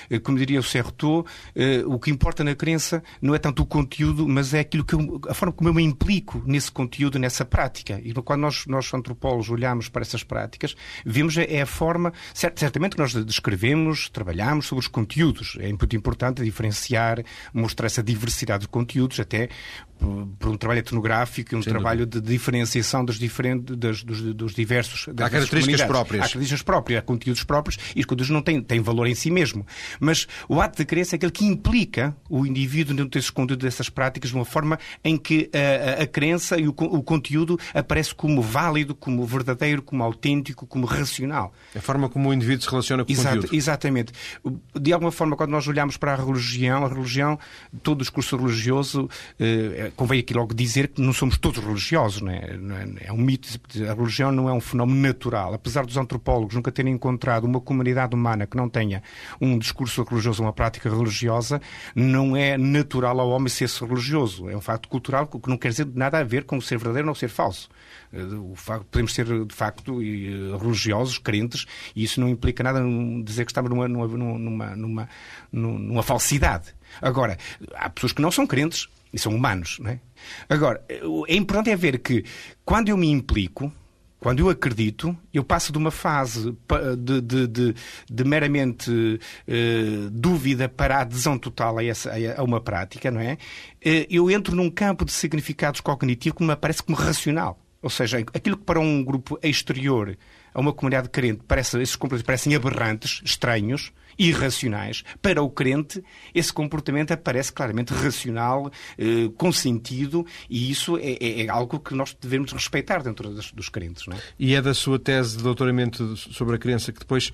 Eh, 0.09 0.19
como 0.19 0.37
diria 0.37 0.59
o 0.59 0.63
Serretot, 0.63 1.27
eh, 1.55 1.83
o 1.85 1.99
que 1.99 2.09
importa 2.09 2.43
na 2.43 2.55
crença 2.55 3.03
não 3.21 3.35
é 3.35 3.39
tanto 3.39 3.63
o 3.63 3.65
conteúdo, 3.65 4.27
mas 4.27 4.53
é 4.53 4.59
aquilo 4.59 4.85
que 4.85 4.95
eu, 4.95 5.21
a 5.27 5.33
forma 5.33 5.53
como 5.53 5.69
eu 5.69 5.73
me 5.73 5.83
implico 5.83 6.41
nesse 6.45 6.71
conteúdo, 6.71 7.19
nessa 7.19 7.43
prática. 7.43 7.99
E 8.03 8.13
quando 8.13 8.41
nós, 8.41 8.65
nós 8.67 8.93
antropólogos, 8.93 9.49
olhamos 9.49 9.89
para 9.89 10.01
essas 10.01 10.23
práticas, 10.23 10.75
vemos 11.05 11.35
é 11.37 11.61
a 11.61 11.65
forma, 11.65 12.13
certamente 12.33 12.93
que 12.93 13.01
nós 13.01 13.13
descrevemos, 13.13 14.09
trabalhamos 14.09 14.67
sobre 14.67 14.81
os 14.81 14.87
conteúdos. 14.87 15.57
É 15.59 15.67
muito 15.67 15.95
importante 15.95 16.43
diferenciar, 16.43 17.21
mostrar 17.53 17.87
essa 17.87 18.01
diversidade 18.01 18.61
de 18.61 18.67
conteúdos, 18.69 19.19
até 19.19 19.49
por 20.39 20.49
um 20.49 20.57
trabalho 20.57 20.79
etnográfico 20.79 21.55
e 21.55 21.57
um 21.57 21.61
Sem 21.61 21.71
trabalho 21.71 22.05
dúvida. 22.05 22.21
de 22.21 22.33
diferenciação 22.45 23.03
dos, 23.03 23.17
diferentes, 23.17 23.75
dos, 23.75 24.03
dos, 24.03 24.21
dos 24.33 24.53
diversos. 24.53 25.07
Há 25.09 25.29
características 25.29 25.81
próprias. 25.83 26.21
Há 26.21 26.23
características 26.23 26.61
próprias, 26.61 26.99
há 26.99 27.01
conteúdos 27.01 27.43
próprios 27.43 27.77
e 27.95 27.99
os 27.99 28.05
conteúdos 28.05 28.29
não 28.29 28.41
têm, 28.41 28.61
têm 28.61 28.79
valor 28.79 29.07
em 29.07 29.15
si 29.15 29.31
mesmo. 29.31 29.65
Mas 29.99 30.27
o 30.47 30.61
ato 30.61 30.77
de 30.77 30.85
crença 30.85 31.15
é 31.15 31.17
aquele 31.17 31.31
que 31.31 31.45
implica 31.45 32.15
o 32.29 32.45
indivíduo 32.45 32.95
dentro 32.95 33.11
desses 33.11 33.29
conteúdos, 33.29 33.63
dessas 33.63 33.89
práticas, 33.89 34.29
de 34.29 34.35
uma 34.35 34.45
forma 34.45 34.79
em 35.03 35.17
que 35.17 35.49
a, 35.53 36.01
a, 36.01 36.03
a 36.03 36.07
crença 36.07 36.59
e 36.59 36.67
o, 36.67 36.71
o, 36.71 37.03
conteúdo 37.03 37.59
aparece 37.73 38.13
como 38.13 38.41
válido, 38.41 38.93
como 38.93 39.25
verdadeiro, 39.25 39.81
como 39.81 40.03
autêntico, 40.03 40.67
como 40.67 40.85
racional. 40.85 41.53
A 41.75 41.81
forma 41.81 42.09
como 42.09 42.29
o 42.29 42.33
indivíduo 42.33 42.63
se 42.63 42.69
relaciona 42.69 43.03
com 43.03 43.11
Exato, 43.11 43.27
o 43.27 43.41
conteúdo. 43.41 43.55
Exatamente. 43.55 44.13
De 44.79 44.93
alguma 44.93 45.11
forma, 45.11 45.35
quando 45.35 45.51
nós 45.51 45.67
olhamos 45.67 45.97
para 45.97 46.13
a 46.13 46.15
religião, 46.15 46.85
a 46.85 46.87
religião, 46.87 47.39
todo 47.81 47.99
o 47.99 48.01
discurso 48.01 48.37
religioso 48.37 49.09
eh, 49.39 49.91
convém 49.95 50.19
aqui 50.19 50.33
logo 50.33 50.53
dizer 50.53 50.89
que 50.89 51.01
não 51.01 51.13
somos 51.13 51.37
todos 51.37 51.63
religiosos, 51.63 52.21
não 52.21 52.31
é? 52.31 52.34
É? 52.35 53.07
é 53.07 53.13
um 53.13 53.17
mito. 53.17 53.47
A 53.89 53.93
religião 53.93 54.31
não 54.31 54.49
é 54.49 54.53
um 54.53 54.61
fenómeno 54.61 54.99
natural. 55.01 55.53
Apesar 55.53 55.85
dos 55.85 55.97
antropólogos 55.97 56.55
nunca 56.55 56.71
terem 56.71 56.93
encontrado 56.93 57.45
uma 57.45 57.61
comunidade 57.61 58.15
humana 58.15 58.45
que 58.45 58.57
não 58.57 58.69
tenha 58.69 59.01
um 59.39 59.57
discurso 59.57 60.03
religioso, 60.03 60.43
uma 60.43 60.53
prática 60.53 60.89
religiosa, 60.89 61.61
não 61.95 62.35
é 62.35 62.57
natural 62.57 63.19
ao 63.19 63.29
homem 63.29 63.49
ser 63.49 63.69
religioso. 63.85 64.49
É 64.49 64.55
um 64.55 64.61
facto 64.61 64.87
cultural 64.89 65.27
que 65.27 65.49
não 65.49 65.57
quer 65.57 65.69
dizer 65.69 65.87
nada 65.93 66.19
a 66.19 66.23
ver 66.23 66.43
com 66.43 66.59
ser 66.61 66.77
verdadeiro 66.77 67.07
ou 67.09 67.15
ser 67.15 67.29
falso. 67.29 67.69
Eh, 68.13 68.19
facto, 68.55 68.85
podemos 68.85 69.13
ser, 69.13 69.25
de 69.45 69.55
facto, 69.55 70.01
eh, 70.01 70.57
religiosos, 70.59 71.17
crentes, 71.17 71.65
e 71.95 72.03
isso 72.03 72.19
não 72.19 72.29
implica 72.29 72.63
nada 72.63 72.81
dizer 73.23 73.45
que 73.45 73.51
estamos 73.51 73.69
numa, 73.69 73.87
numa, 73.87 74.07
numa, 74.07 74.75
numa, 74.75 75.09
numa 75.51 76.03
falsidade. 76.03 76.73
Agora, 77.01 77.37
há 77.75 77.89
pessoas 77.89 78.13
que 78.13 78.21
não 78.21 78.31
são 78.31 78.47
crentes, 78.47 78.87
e 79.15 79.19
são 79.19 79.33
humanos, 79.33 79.79
não 79.79 79.91
é? 79.91 79.99
Agora, 80.49 80.83
é 80.89 81.35
importante 81.35 81.69
é 81.69 81.75
ver 81.75 81.99
que 81.99 82.25
quando 82.65 82.89
eu 82.89 82.97
me 82.97 83.09
implico, 83.09 83.71
quando 84.19 84.39
eu 84.39 84.49
acredito, 84.49 85.15
eu 85.33 85.43
passo 85.43 85.71
de 85.71 85.77
uma 85.77 85.91
fase 85.91 86.57
de, 86.97 87.21
de, 87.21 87.47
de, 87.47 87.75
de 88.09 88.23
meramente 88.23 88.91
uh, 88.91 90.09
dúvida 90.09 90.67
para 90.67 90.97
a 90.97 91.01
adesão 91.01 91.37
total 91.37 91.77
a, 91.77 91.83
essa, 91.83 92.11
a, 92.35 92.43
uma 92.43 92.59
prática, 92.59 93.09
não 93.09 93.21
é? 93.21 93.33
Uh, 93.85 94.05
eu 94.09 94.29
entro 94.29 94.53
num 94.55 94.69
campo 94.69 95.05
de 95.05 95.13
significados 95.13 95.79
cognitivos 95.79 96.37
que 96.37 96.43
me 96.43 96.55
parece 96.55 96.83
como 96.83 96.97
racional. 96.97 97.59
Ou 97.81 97.89
seja, 97.89 98.17
aquilo 98.17 98.57
que 98.57 98.63
para 98.63 98.79
um 98.79 99.03
grupo 99.03 99.39
exterior, 99.43 100.17
a 100.53 100.59
uma 100.59 100.73
comunidade 100.73 101.07
crente, 101.07 101.41
parece, 101.47 101.79
esses 101.79 101.95
comportamentos 101.95 102.25
parecem 102.25 102.55
aberrantes, 102.55 103.21
estranhos, 103.23 103.93
irracionais. 104.17 105.03
Para 105.21 105.41
o 105.41 105.49
crente, 105.49 106.03
esse 106.33 106.51
comportamento 106.51 107.11
aparece 107.11 107.51
claramente 107.51 107.93
racional, 107.93 108.71
eh, 108.97 109.29
com 109.37 109.51
sentido, 109.51 110.25
e 110.49 110.71
isso 110.71 110.97
é, 110.97 111.17
é, 111.19 111.41
é, 111.43 111.49
algo 111.49 111.79
que 111.79 111.93
nós 111.93 112.15
devemos 112.19 112.51
respeitar 112.51 113.01
dentro 113.03 113.29
dos, 113.29 113.51
dos 113.51 113.69
crentes. 113.69 114.05
É? 114.07 114.17
E 114.39 114.55
é 114.55 114.61
da 114.61 114.73
sua 114.73 114.99
tese 114.99 115.37
de 115.37 115.43
doutoramento 115.43 116.15
sobre 116.17 116.55
a 116.55 116.59
crença 116.59 116.91
que 116.91 116.99
depois 116.99 117.31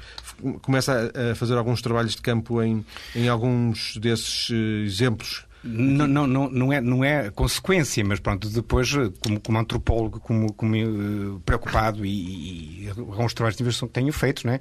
começa 0.61 1.11
a 1.31 1.35
fazer 1.35 1.57
alguns 1.57 1.81
trabalhos 1.81 2.15
de 2.15 2.21
campo 2.21 2.61
em, 2.61 2.85
em 3.15 3.27
alguns 3.27 3.97
desses 3.97 4.49
eh, 4.51 4.85
exemplos 4.85 5.45
não, 5.63 6.27
não, 6.27 6.49
não, 6.49 6.73
é, 6.73 6.81
não 6.81 7.03
é 7.03 7.29
consequência, 7.29 8.03
mas 8.03 8.19
pronto, 8.19 8.49
depois, 8.49 8.91
como, 9.19 9.39
como 9.39 9.57
antropólogo, 9.59 10.19
como, 10.19 10.51
como 10.53 10.75
uh, 10.75 11.39
preocupado 11.41 12.03
e, 12.03 12.85
e 12.85 12.89
alguns 12.89 13.33
trabalhos 13.33 13.57
de 13.57 13.63
investigação 13.63 13.87
que 13.87 13.93
tenho 13.93 14.11
feito, 14.11 14.47
né, 14.47 14.59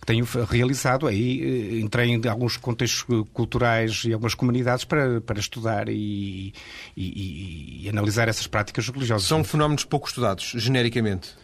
que 0.00 0.06
tenho 0.06 0.26
realizado, 0.48 1.06
aí 1.06 1.74
uh, 1.74 1.78
entrei 1.80 2.08
em 2.08 2.28
alguns 2.28 2.56
contextos 2.56 3.04
culturais 3.32 4.04
e 4.06 4.12
algumas 4.12 4.34
comunidades 4.34 4.84
para, 4.84 5.20
para 5.20 5.38
estudar 5.38 5.88
e, 5.88 6.54
e, 6.96 7.82
e 7.84 7.88
analisar 7.88 8.26
essas 8.28 8.46
práticas 8.46 8.88
religiosas. 8.88 9.28
São 9.28 9.44
fenómenos 9.44 9.84
pouco 9.84 10.08
estudados, 10.08 10.54
genericamente? 10.56 11.36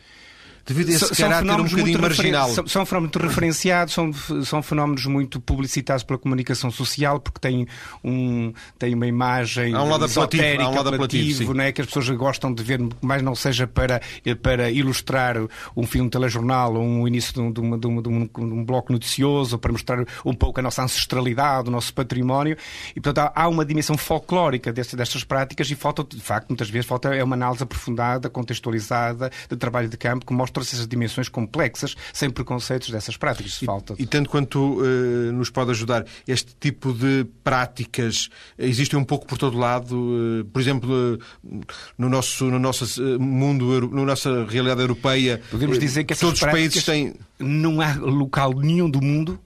Devido 0.66 0.88
a 0.88 0.92
esse 0.92 1.14
são, 1.14 1.28
caráter 1.28 1.46
são 1.46 1.60
um 1.60 1.64
bocadinho 1.64 2.00
marginal. 2.00 2.48
São, 2.50 2.66
são 2.66 2.86
fenómenos 2.86 3.16
referenciados, 3.16 3.94
são, 3.94 4.12
são 4.44 4.62
fenómenos 4.62 5.04
muito 5.06 5.40
publicitados 5.40 6.02
pela 6.02 6.18
comunicação 6.18 6.70
social, 6.70 7.20
porque 7.20 7.38
têm, 7.40 7.66
um, 8.02 8.52
têm 8.78 8.94
uma 8.94 9.06
imagem 9.06 9.74
há 9.74 9.82
um 9.82 9.88
lado 9.88 10.06
esotérica, 10.06 10.64
há 10.64 10.70
um 10.70 10.78
apelativo, 10.78 11.52
não 11.52 11.64
é? 11.64 11.72
que 11.72 11.80
as 11.80 11.86
pessoas 11.86 12.08
gostam 12.10 12.52
de 12.52 12.62
ver, 12.62 12.80
mais 13.02 13.22
não 13.22 13.34
seja 13.34 13.66
para, 13.66 14.00
para 14.42 14.70
ilustrar 14.70 15.36
um 15.76 15.86
filme 15.86 16.08
telejornal 16.08 16.74
ou 16.74 16.82
um 16.82 17.06
início 17.06 17.32
de 17.32 17.40
um, 17.40 17.52
de, 17.52 17.60
uma, 17.60 17.78
de, 17.78 17.86
uma, 17.86 18.02
de, 18.02 18.08
um, 18.08 18.26
de 18.26 18.40
um 18.40 18.64
bloco 18.64 18.92
noticioso, 18.92 19.58
para 19.58 19.72
mostrar 19.72 20.04
um 20.24 20.34
pouco 20.34 20.60
a 20.60 20.62
nossa 20.62 20.82
ancestralidade, 20.82 21.68
o 21.68 21.70
nosso 21.70 21.92
património. 21.92 22.56
E, 22.90 23.00
portanto, 23.00 23.18
há, 23.18 23.42
há 23.42 23.48
uma 23.48 23.64
dimensão 23.64 23.96
folclórica 23.96 24.72
destas, 24.72 24.96
destas 24.96 25.24
práticas 25.24 25.70
e 25.70 25.74
falta, 25.74 26.04
de 26.04 26.20
facto, 26.20 26.48
muitas 26.48 26.70
vezes, 26.70 26.86
falta 26.86 27.14
é 27.14 27.22
uma 27.22 27.34
análise 27.36 27.62
aprofundada, 27.62 28.30
contextualizada, 28.30 29.30
de 29.48 29.56
trabalho 29.56 29.88
de 29.88 29.96
campo, 29.96 30.24
que 30.24 30.32
mostra 30.32 30.53
essas 30.62 30.86
dimensões 30.86 31.28
complexas, 31.28 31.94
sem 32.12 32.30
preconceitos 32.30 32.90
dessas 32.90 33.16
práticas. 33.16 33.60
E, 33.60 33.66
falta. 33.66 33.94
E 33.98 34.06
tanto 34.06 34.30
quanto 34.30 34.80
uh, 34.80 35.32
nos 35.32 35.50
pode 35.50 35.70
ajudar 35.70 36.04
este 36.26 36.54
tipo 36.58 36.92
de 36.92 37.26
práticas, 37.42 38.28
existem 38.58 38.98
um 38.98 39.04
pouco 39.04 39.26
por 39.26 39.38
todo 39.38 39.58
lado, 39.58 39.96
uh, 39.96 40.44
por 40.46 40.60
exemplo, 40.60 41.14
uh, 41.14 41.60
no 41.98 42.08
nosso, 42.08 42.46
no 42.46 42.58
nosso 42.58 42.84
mundo, 43.18 43.90
na 43.90 44.04
nossa 44.04 44.44
realidade 44.44 44.80
europeia, 44.80 45.40
podemos 45.50 45.78
dizer 45.78 46.04
que 46.04 46.14
todos 46.14 46.40
os 46.42 46.48
países 46.48 46.84
têm. 46.84 47.14
Não 47.38 47.80
há 47.80 47.94
local 47.94 48.52
nenhum 48.54 48.88
do 48.88 49.02
mundo 49.02 49.38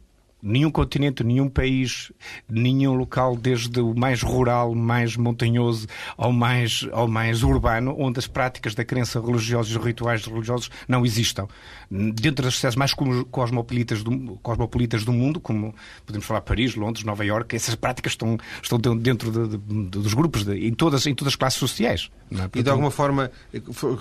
nenhum 0.42 0.70
continente, 0.70 1.24
nenhum 1.24 1.48
país, 1.48 2.12
nenhum 2.48 2.94
local, 2.94 3.36
desde 3.36 3.80
o 3.80 3.94
mais 3.94 4.22
rural, 4.22 4.74
mais 4.74 5.16
montanhoso, 5.16 5.86
ao 6.16 6.32
mais, 6.32 6.86
ao 6.92 7.08
mais 7.08 7.42
urbano, 7.42 7.94
onde 7.98 8.18
as 8.18 8.26
práticas 8.26 8.74
da 8.74 8.84
crença 8.84 9.20
religiosa 9.20 9.72
e 9.72 9.76
os 9.76 9.84
rituais 9.84 10.24
religiosos 10.24 10.70
não 10.86 11.04
existam. 11.04 11.48
Dentro 11.90 12.44
das 12.44 12.56
cidades 12.56 12.76
mais 12.76 12.94
cosmopolitas 13.30 14.02
do, 14.02 14.36
cosmopolitas 14.42 15.04
do 15.04 15.12
mundo, 15.12 15.40
como 15.40 15.74
podemos 16.06 16.26
falar 16.26 16.42
Paris, 16.42 16.74
Londres, 16.74 17.04
Nova 17.04 17.24
Iorque, 17.24 17.56
essas 17.56 17.74
práticas 17.74 18.12
estão, 18.12 18.38
estão 18.62 18.78
dentro 18.96 19.30
de, 19.30 19.56
de, 19.56 19.88
dos 19.88 20.14
grupos, 20.14 20.44
de, 20.44 20.66
em, 20.66 20.72
todas, 20.72 21.06
em 21.06 21.14
todas 21.14 21.32
as 21.32 21.36
classes 21.36 21.58
sociais. 21.58 22.10
É? 22.30 22.58
E 22.58 22.62
de 22.62 22.70
alguma 22.70 22.90
forma, 22.90 23.30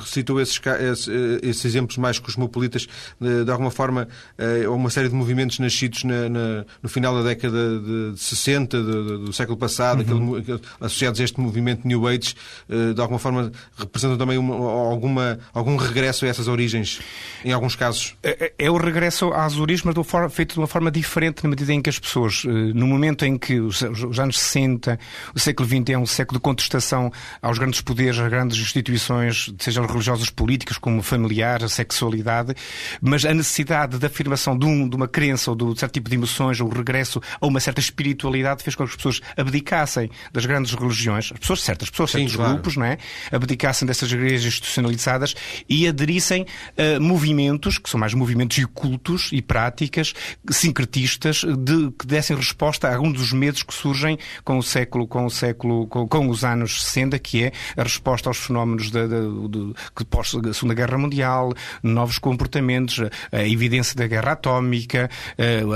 citou 0.06 0.40
esses, 0.40 0.60
esses, 0.82 1.08
esses 1.42 1.66
exemplos 1.66 1.98
mais 1.98 2.20
cosmopolitas, 2.20 2.88
de 3.20 3.50
alguma 3.50 3.72
forma, 3.72 4.08
eh, 4.38 4.68
uma 4.68 4.90
série 4.90 5.08
de 5.08 5.16
movimentos 5.16 5.60
nascidos 5.60 6.04
na 6.04 6.27
na, 6.30 6.66
no 6.82 6.90
final 6.90 7.16
da 7.16 7.24
década 7.24 7.80
de 7.80 8.14
60 8.18 8.82
do, 8.82 9.26
do 9.26 9.34
século 9.34 9.58
passado, 9.58 10.04
uhum. 10.12 10.36
aquele, 10.36 10.62
associados 10.80 11.20
a 11.20 11.24
este 11.24 11.40
movimento 11.40 11.88
New 11.88 12.08
Age, 12.08 12.36
uh, 12.70 12.94
de 12.94 13.02
alguma 13.02 13.20
forma 13.20 13.52
representam 13.78 14.18
também 14.18 14.38
uma, 14.38 14.56
alguma, 14.56 15.40
algum 15.54 15.76
regresso 15.76 16.26
a 16.26 16.28
essas 16.28 16.48
origens, 16.48 17.00
em 17.44 17.52
alguns 17.52 17.76
casos? 17.76 18.16
É, 18.24 18.54
é, 18.60 18.66
é 18.66 18.72
o 18.72 18.78
regresso 18.78 19.32
às 19.34 19.58
origens, 19.58 19.84
mas 19.84 19.96
de 19.96 20.04
forma, 20.04 20.30
feito 20.30 20.54
de 20.54 20.60
uma 20.60 20.68
forma 20.68 20.92
diferente, 20.92 21.44
na 21.44 21.50
medida 21.50 21.74
em 21.74 21.82
que 21.82 21.90
as 21.90 22.00
pessoas, 22.00 22.44
uh, 22.44 22.50
no 22.50 22.88
momento 22.88 23.26
em 23.26 23.38
que 23.38 23.60
os, 23.60 23.82
os, 23.82 24.20
anos 24.20 24.40
60, 24.40 25.00
o 25.34 25.40
século 25.40 25.68
XX 25.68 25.90
é 25.90 25.98
um 25.98 26.06
século 26.06 26.40
de 26.40 26.44
contestação 26.44 27.12
aos 27.42 27.58
grandes 27.58 27.82
poderes, 27.82 28.20
às 28.20 28.30
grandes 28.30 28.58
instituições, 28.58 29.54
sejam 29.60 29.86
religiosas, 29.86 30.30
políticas, 30.30 30.78
como 30.78 31.02
familiar, 31.02 31.64
a 31.64 31.70
sexualidade, 31.70 32.54
mas 33.02 33.26
a 33.26 33.34
necessidade 33.34 33.98
de 33.98 34.06
afirmação 34.06 34.58
de, 34.58 34.66
um, 34.66 34.88
de 34.88 34.96
uma 34.96 35.08
crença 35.08 35.52
ou 35.52 35.56
de 35.56 35.64
um 35.64 35.76
certo 35.76 35.94
tipo 35.94 36.10
de 36.10 36.17
emoções, 36.18 36.60
o 36.60 36.68
regresso 36.68 37.22
a 37.40 37.48
uma 37.48 37.60
certa 37.60 37.80
espiritualidade 37.80 38.64
fez 38.64 38.76
com 38.76 38.84
que 38.84 38.90
as 38.90 38.96
pessoas 38.96 39.22
abdicassem 39.36 40.10
das 40.32 40.46
grandes 40.46 40.74
religiões, 40.74 41.32
as 41.32 41.40
pessoas 41.40 41.62
certas, 41.62 41.90
pessoas, 41.90 42.12
Sim, 42.12 42.20
certos 42.20 42.36
claro. 42.36 42.54
grupos, 42.54 42.76
não 42.76 42.86
é? 42.86 42.98
Abdicassem 43.32 43.88
dessas 43.88 44.12
igrejas 44.12 44.46
institucionalizadas 44.46 45.36
e 45.70 45.88
aderissem 45.88 46.46
a 46.78 47.00
movimentos, 47.00 47.78
que 47.78 47.90
são 47.90 48.00
mais 48.00 48.14
movimentos 48.14 48.58
e 48.58 48.66
cultos 48.66 49.30
e 49.32 49.42
práticas 49.42 50.14
sincretistas, 50.50 51.44
de, 51.44 51.92
que 51.92 52.06
dessem 52.06 52.36
resposta 52.36 52.88
a 52.88 52.96
alguns 52.96 53.14
dos 53.14 53.34
medos 53.34 53.64
que 53.64 53.74
surgem 53.74 54.18
com 54.44 54.58
o 54.58 54.64
século, 54.64 55.08
com 55.08 55.26
o 55.26 55.30
século, 55.30 55.88
com, 55.88 56.08
com 56.08 56.30
os 56.30 56.44
anos 56.44 56.84
60, 56.84 57.20
que 57.20 57.44
é 57.44 57.52
a 57.76 57.84
resposta 57.84 58.30
aos 58.30 58.38
fenómenos 58.38 58.90
da, 58.92 59.08
da, 59.08 59.20
de, 59.20 59.74
que 59.96 60.04
pós 60.06 60.34
a 60.36 60.54
Segunda 60.54 60.74
Guerra 60.74 60.98
Mundial, 60.98 61.54
novos 61.82 62.18
comportamentos, 62.18 63.00
a 63.32 63.48
evidência 63.48 63.96
da 63.96 64.08
guerra 64.08 64.34
atómica, 64.34 65.10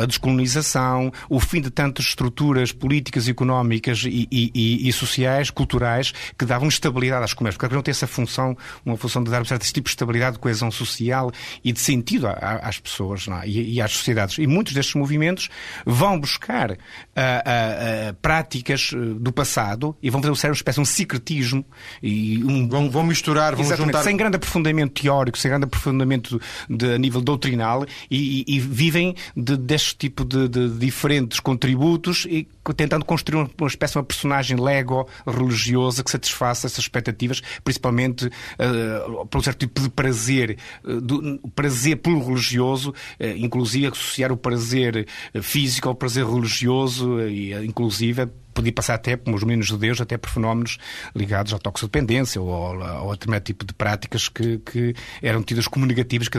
a 0.01 0.05
descolonização 0.05 0.30
colonização, 0.31 1.11
o 1.29 1.39
fim 1.39 1.61
de 1.61 1.69
tantas 1.69 2.05
estruturas 2.05 2.71
políticas, 2.71 3.27
económicas 3.27 4.03
e, 4.05 4.27
e, 4.31 4.87
e 4.87 4.93
sociais, 4.93 5.49
culturais, 5.49 6.13
que 6.37 6.45
davam 6.45 6.67
estabilidade 6.67 7.23
às 7.23 7.33
comércios. 7.33 7.57
Porque 7.57 7.75
não 7.75 7.81
tem 7.81 7.91
essa 7.91 8.07
função, 8.07 8.57
uma 8.85 8.97
função 8.97 9.23
de 9.23 9.29
dar 9.29 9.41
um 9.41 9.45
certo 9.45 9.63
tipo 9.65 9.85
de 9.85 9.91
estabilidade, 9.91 10.33
de 10.33 10.39
coesão 10.39 10.71
social 10.71 11.31
e 11.63 11.71
de 11.71 11.79
sentido 11.79 12.27
às 12.27 12.79
pessoas 12.79 13.27
é? 13.27 13.47
e, 13.47 13.75
e, 13.75 13.81
às 13.81 13.91
sociedades. 13.91 14.37
E 14.37 14.47
muitos 14.47 14.73
destes 14.73 14.95
movimentos 14.95 15.49
vão 15.85 16.19
buscar 16.19 16.71
uh, 16.71 16.75
uh, 16.75 16.77
uh, 16.77 18.13
práticas 18.21 18.91
do 19.19 19.31
passado 19.31 19.95
e 20.01 20.09
vão 20.09 20.21
fazer 20.21 20.47
uma 20.47 20.53
espécie 20.53 20.75
de 20.75 20.81
um 20.81 20.85
secretismo. 20.85 21.65
E 22.01 22.43
um, 22.43 22.67
vão, 22.67 22.89
vão 22.89 23.03
misturar, 23.03 23.55
vão 23.55 23.65
juntar... 23.75 24.03
Sem 24.03 24.15
grande 24.15 24.37
aprofundamento 24.37 25.01
teórico, 25.01 25.37
sem 25.37 25.49
grande 25.49 25.65
aprofundamento 25.65 26.39
de, 26.69 26.93
a 26.93 26.97
nível 26.97 27.21
doutrinal 27.21 27.85
e, 28.09 28.43
e 28.47 28.59
vivem 28.59 29.15
de, 29.35 29.57
deste 29.57 29.95
tipo 29.95 30.20
de, 30.23 30.47
de 30.47 30.69
diferentes 30.77 31.39
contributos 31.39 32.25
e 32.29 32.47
tentando 32.75 33.03
construir 33.05 33.49
uma 33.59 33.67
espécie 33.67 33.93
de 33.93 33.97
uma 33.99 34.03
personagem 34.03 34.59
Lego 34.59 35.07
religiosa 35.25 36.03
que 36.03 36.11
satisfaça 36.11 36.67
essas 36.67 36.79
expectativas, 36.79 37.41
principalmente 37.63 38.27
uh, 38.27 39.25
por 39.27 39.39
um 39.39 39.41
certo 39.41 39.59
tipo 39.59 39.81
de 39.81 39.89
prazer, 39.89 40.57
uh, 40.83 41.01
do, 41.01 41.39
prazer 41.55 41.97
pelo 41.97 42.23
religioso, 42.23 42.91
uh, 42.91 43.25
inclusive 43.37 43.87
associar 43.87 44.31
o 44.31 44.37
prazer 44.37 45.07
físico 45.41 45.89
ao 45.89 45.95
prazer 45.95 46.25
religioso, 46.25 47.21
e 47.27 47.53
inclusive 47.65 48.27
podia 48.53 48.71
passar 48.73 48.95
até, 48.95 49.17
como 49.17 49.35
os 49.35 49.43
meninos 49.43 49.67
de 49.67 49.77
Deus, 49.77 50.01
até 50.01 50.17
por 50.17 50.29
fenómenos 50.29 50.77
ligados 51.15 51.53
à 51.53 51.59
toxodependência 51.59 52.41
ou 52.41 52.53
ao, 52.53 52.81
ao 52.81 53.11
determinado 53.11 53.43
tipo 53.43 53.65
de 53.65 53.73
práticas 53.73 54.29
que, 54.29 54.59
que 54.59 54.93
eram 55.21 55.43
tidas 55.43 55.67
como 55.67 55.85
negativas, 55.85 56.27
que 56.27 56.37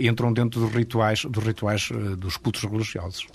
entram 0.00 0.32
dentro 0.32 0.60
dos 0.60 0.72
rituais, 0.72 1.24
dos 1.24 1.44
rituais 1.44 1.88
dos 2.18 2.36
cultos 2.36 2.62
religiosos. 2.62 3.26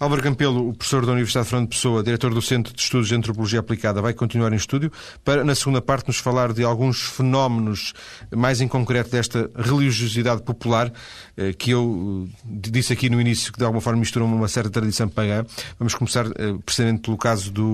Álvaro 0.00 0.22
Campelo, 0.22 0.72
professor 0.74 1.04
da 1.04 1.10
Universidade 1.10 1.46
de 1.46 1.50
Fernando 1.50 1.68
Pessoa, 1.70 2.04
diretor 2.04 2.32
do 2.32 2.40
Centro 2.40 2.72
de 2.72 2.80
Estudos 2.80 3.08
de 3.08 3.16
Antropologia 3.16 3.58
Aplicada, 3.58 4.00
vai 4.00 4.14
continuar 4.14 4.52
em 4.52 4.56
estúdio 4.56 4.92
para, 5.24 5.42
na 5.42 5.56
segunda 5.56 5.82
parte, 5.82 6.06
nos 6.06 6.18
falar 6.18 6.52
de 6.52 6.62
alguns 6.62 7.02
fenómenos, 7.02 7.94
mais 8.30 8.60
em 8.60 8.68
concreto 8.68 9.10
desta 9.10 9.50
religiosidade 9.56 10.42
popular, 10.42 10.92
eh, 11.36 11.52
que 11.52 11.72
eu 11.72 12.28
eh, 12.28 12.70
disse 12.70 12.92
aqui 12.92 13.10
no 13.10 13.20
início 13.20 13.52
que 13.52 13.58
de 13.58 13.64
alguma 13.64 13.80
forma 13.80 13.98
misturam 13.98 14.26
uma 14.26 14.46
certa 14.46 14.70
tradição 14.70 15.08
pagã. 15.08 15.44
Vamos 15.80 15.96
começar 15.96 16.26
eh, 16.26 16.54
precisamente 16.64 17.00
pelo 17.00 17.16
caso 17.16 17.50
do, 17.50 17.67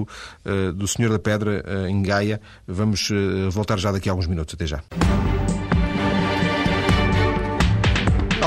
do 0.74 0.86
Senhor 0.86 1.10
da 1.10 1.18
Pedra, 1.18 1.62
em 1.88 2.02
Gaia. 2.02 2.40
Vamos 2.66 3.08
voltar 3.50 3.78
já 3.78 3.92
daqui 3.92 4.08
a 4.08 4.12
alguns 4.12 4.26
minutos. 4.26 4.54
Até 4.54 4.66
já. 4.66 4.82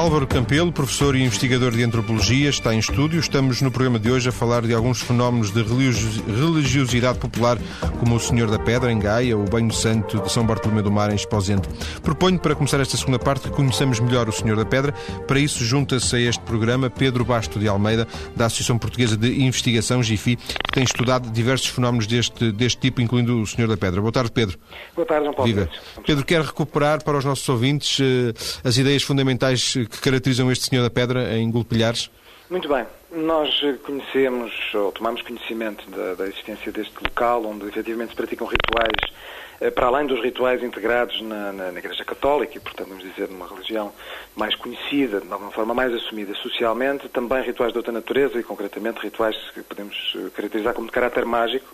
Álvaro 0.07 0.25
Campelo, 0.25 0.71
professor 0.71 1.17
e 1.17 1.21
investigador 1.21 1.73
de 1.73 1.83
antropologia, 1.83 2.49
está 2.49 2.73
em 2.73 2.79
estúdio. 2.79 3.19
Estamos 3.19 3.61
no 3.61 3.69
programa 3.69 3.99
de 3.99 4.09
hoje 4.09 4.29
a 4.29 4.31
falar 4.31 4.61
de 4.61 4.73
alguns 4.73 5.01
fenómenos 5.01 5.51
de 5.51 5.61
religiosidade 5.61 7.19
popular, 7.19 7.57
como 7.99 8.15
o 8.15 8.19
Senhor 8.19 8.49
da 8.49 8.57
Pedra, 8.57 8.89
em 8.89 8.99
Gaia, 8.99 9.37
o 9.37 9.43
Banho 9.43 9.73
Santo 9.73 10.21
de 10.21 10.31
São 10.31 10.45
Bartolomeu 10.45 10.81
do 10.81 10.89
Mar, 10.89 11.11
em 11.11 11.15
Esposente. 11.15 11.67
Proponho, 12.01 12.39
para 12.39 12.55
começar 12.55 12.79
esta 12.79 12.95
segunda 12.95 13.19
parte, 13.19 13.49
que 13.49 13.53
conheçamos 13.53 13.99
melhor 13.99 14.29
o 14.29 14.31
Senhor 14.31 14.55
da 14.55 14.63
Pedra. 14.63 14.93
Para 15.27 15.39
isso, 15.41 15.65
junta-se 15.65 16.15
a 16.15 16.19
este 16.21 16.41
programa 16.43 16.89
Pedro 16.89 17.25
Basto 17.25 17.59
de 17.59 17.67
Almeida, 17.67 18.07
da 18.33 18.45
Associação 18.45 18.77
Portuguesa 18.77 19.17
de 19.17 19.43
Investigação, 19.43 20.01
GIFI, 20.01 20.37
que 20.37 20.71
tem 20.71 20.85
estudado 20.85 21.29
diversos 21.29 21.67
fenómenos 21.67 22.07
deste, 22.07 22.53
deste 22.53 22.79
tipo, 22.79 23.01
incluindo 23.01 23.41
o 23.41 23.45
Senhor 23.45 23.67
da 23.67 23.75
Pedra. 23.75 23.99
Boa 23.99 24.13
tarde, 24.13 24.31
Pedro. 24.31 24.57
Boa 24.95 25.05
tarde, 25.05 25.25
João 25.25 25.35
Paulo. 25.35 25.53
Viva. 25.53 25.69
Pedro, 26.05 26.23
quer 26.23 26.43
recuperar 26.43 27.03
para 27.03 27.17
os 27.17 27.25
nossos 27.25 27.47
ouvintes 27.49 27.99
eh, 27.99 28.33
as 28.63 28.77
ideias 28.77 29.03
fundamentais 29.03 29.73
que 29.73 29.96
caracterizam 30.01 30.51
este 30.51 30.65
Senhor 30.65 30.83
da 30.83 30.89
Pedra 30.89 31.37
em 31.37 31.49
Gulpilhares? 31.49 32.09
Muito 32.49 32.69
bem. 32.69 32.85
Nós 33.11 33.59
conhecemos, 33.83 34.53
ou 34.73 34.91
tomamos 34.93 35.21
conhecimento 35.21 35.89
da, 35.89 36.13
da, 36.13 36.27
existência 36.27 36.71
deste 36.71 36.93
local, 37.03 37.45
onde 37.45 37.67
efetivamente 37.67 38.11
se 38.11 38.15
praticam 38.15 38.47
rituais, 38.47 39.13
eh, 39.59 39.69
para 39.69 39.87
além 39.87 40.07
dos 40.07 40.21
rituais 40.21 40.63
integrados 40.63 41.21
na, 41.21 41.51
na, 41.51 41.71
na, 41.73 41.79
Igreja 41.79 42.05
Católica, 42.05 42.55
e 42.55 42.59
portanto, 42.59 42.87
vamos 42.87 43.03
dizer, 43.03 43.27
numa 43.27 43.47
religião 43.47 43.91
mais 44.33 44.55
conhecida, 44.55 45.19
de 45.19 45.31
alguma 45.31 45.51
forma 45.51 45.73
mais 45.73 45.93
assumida 45.93 46.33
socialmente, 46.35 47.09
também 47.09 47.41
rituais 47.43 47.73
de 47.73 47.79
outra 47.79 47.91
natureza, 47.91 48.39
e 48.39 48.43
concretamente 48.43 49.01
rituais 49.01 49.35
que 49.53 49.61
podemos 49.61 50.13
eh, 50.15 50.29
caracterizar 50.33 50.73
como 50.73 50.87
de 50.87 50.93
caráter 50.93 51.25
mágico, 51.25 51.67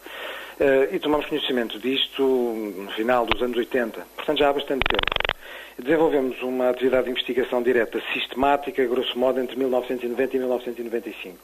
eh, 0.59 0.89
e 0.91 0.99
tomamos 0.99 1.27
conhecimento 1.27 1.77
disto 1.77 2.23
no 2.23 2.91
final 2.91 3.27
dos 3.27 3.41
anos 3.43 3.57
80, 3.57 4.07
portanto 4.15 4.39
já 4.39 4.49
há 4.49 4.53
bastante 4.53 4.83
tempo. 4.87 5.32
Desenvolvemos 5.77 6.41
uma 6.43 6.69
atividade 6.69 7.05
de 7.05 7.11
investigação 7.11 7.61
direta 7.61 8.01
sistemática, 8.13 8.85
grosso 8.85 9.17
modo, 9.17 9.39
entre 9.39 9.57
1990 9.57 10.35
e 10.35 10.39
1995. 10.39 11.37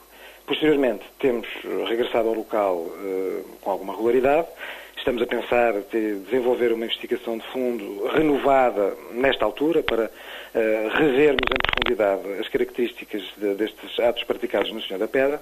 Posteriormente, 0.46 1.04
temos 1.18 1.48
regressado 1.88 2.28
ao 2.28 2.34
local 2.34 2.76
uh, 2.76 3.44
com 3.60 3.70
alguma 3.70 3.92
regularidade. 3.92 4.46
Estamos 4.96 5.22
a 5.22 5.26
pensar 5.26 5.72
de 5.90 6.20
desenvolver 6.20 6.72
uma 6.72 6.84
investigação 6.84 7.38
de 7.38 7.46
fundo 7.48 8.06
renovada 8.08 8.96
nesta 9.12 9.44
altura 9.44 9.82
para 9.82 10.10
uh, 10.54 10.88
revermos 10.96 11.46
em 11.50 11.58
profundidade 11.62 12.40
as 12.40 12.48
características 12.48 13.22
de, 13.36 13.54
destes 13.54 13.98
atos 13.98 14.24
praticados 14.24 14.70
no 14.72 14.82
Senhor 14.82 14.98
da 14.98 15.08
Pedra. 15.08 15.40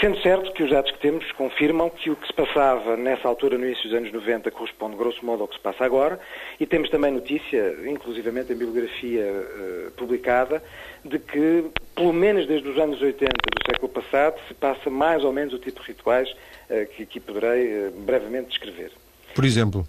Sendo 0.00 0.20
certo 0.20 0.52
que 0.52 0.62
os 0.62 0.70
dados 0.70 0.92
que 0.92 0.98
temos 1.00 1.30
confirmam 1.32 1.90
que 1.90 2.08
o 2.08 2.14
que 2.14 2.26
se 2.26 2.32
passava 2.32 2.96
nessa 2.96 3.26
altura, 3.26 3.58
no 3.58 3.64
início 3.64 3.88
dos 3.88 3.98
anos 3.98 4.12
90, 4.12 4.48
corresponde 4.52 4.96
grosso 4.96 5.24
modo 5.26 5.42
ao 5.42 5.48
que 5.48 5.56
se 5.56 5.60
passa 5.60 5.84
agora, 5.84 6.20
e 6.60 6.66
temos 6.66 6.88
também 6.88 7.10
notícia, 7.10 7.74
inclusivamente 7.84 8.52
em 8.52 8.56
bibliografia 8.56 9.24
uh, 9.24 9.90
publicada, 9.92 10.62
de 11.04 11.18
que, 11.18 11.64
pelo 11.96 12.12
menos 12.12 12.46
desde 12.46 12.68
os 12.68 12.78
anos 12.78 13.02
80 13.02 13.26
do 13.26 13.72
século 13.72 13.88
passado, 13.88 14.38
se 14.46 14.54
passa 14.54 14.88
mais 14.88 15.24
ou 15.24 15.32
menos 15.32 15.52
o 15.52 15.58
tipo 15.58 15.80
de 15.80 15.88
rituais 15.88 16.30
uh, 16.30 16.86
que 16.94 17.02
aqui 17.02 17.18
poderei 17.18 17.90
brevemente 17.90 18.50
descrever. 18.50 18.92
Por 19.34 19.44
exemplo? 19.44 19.84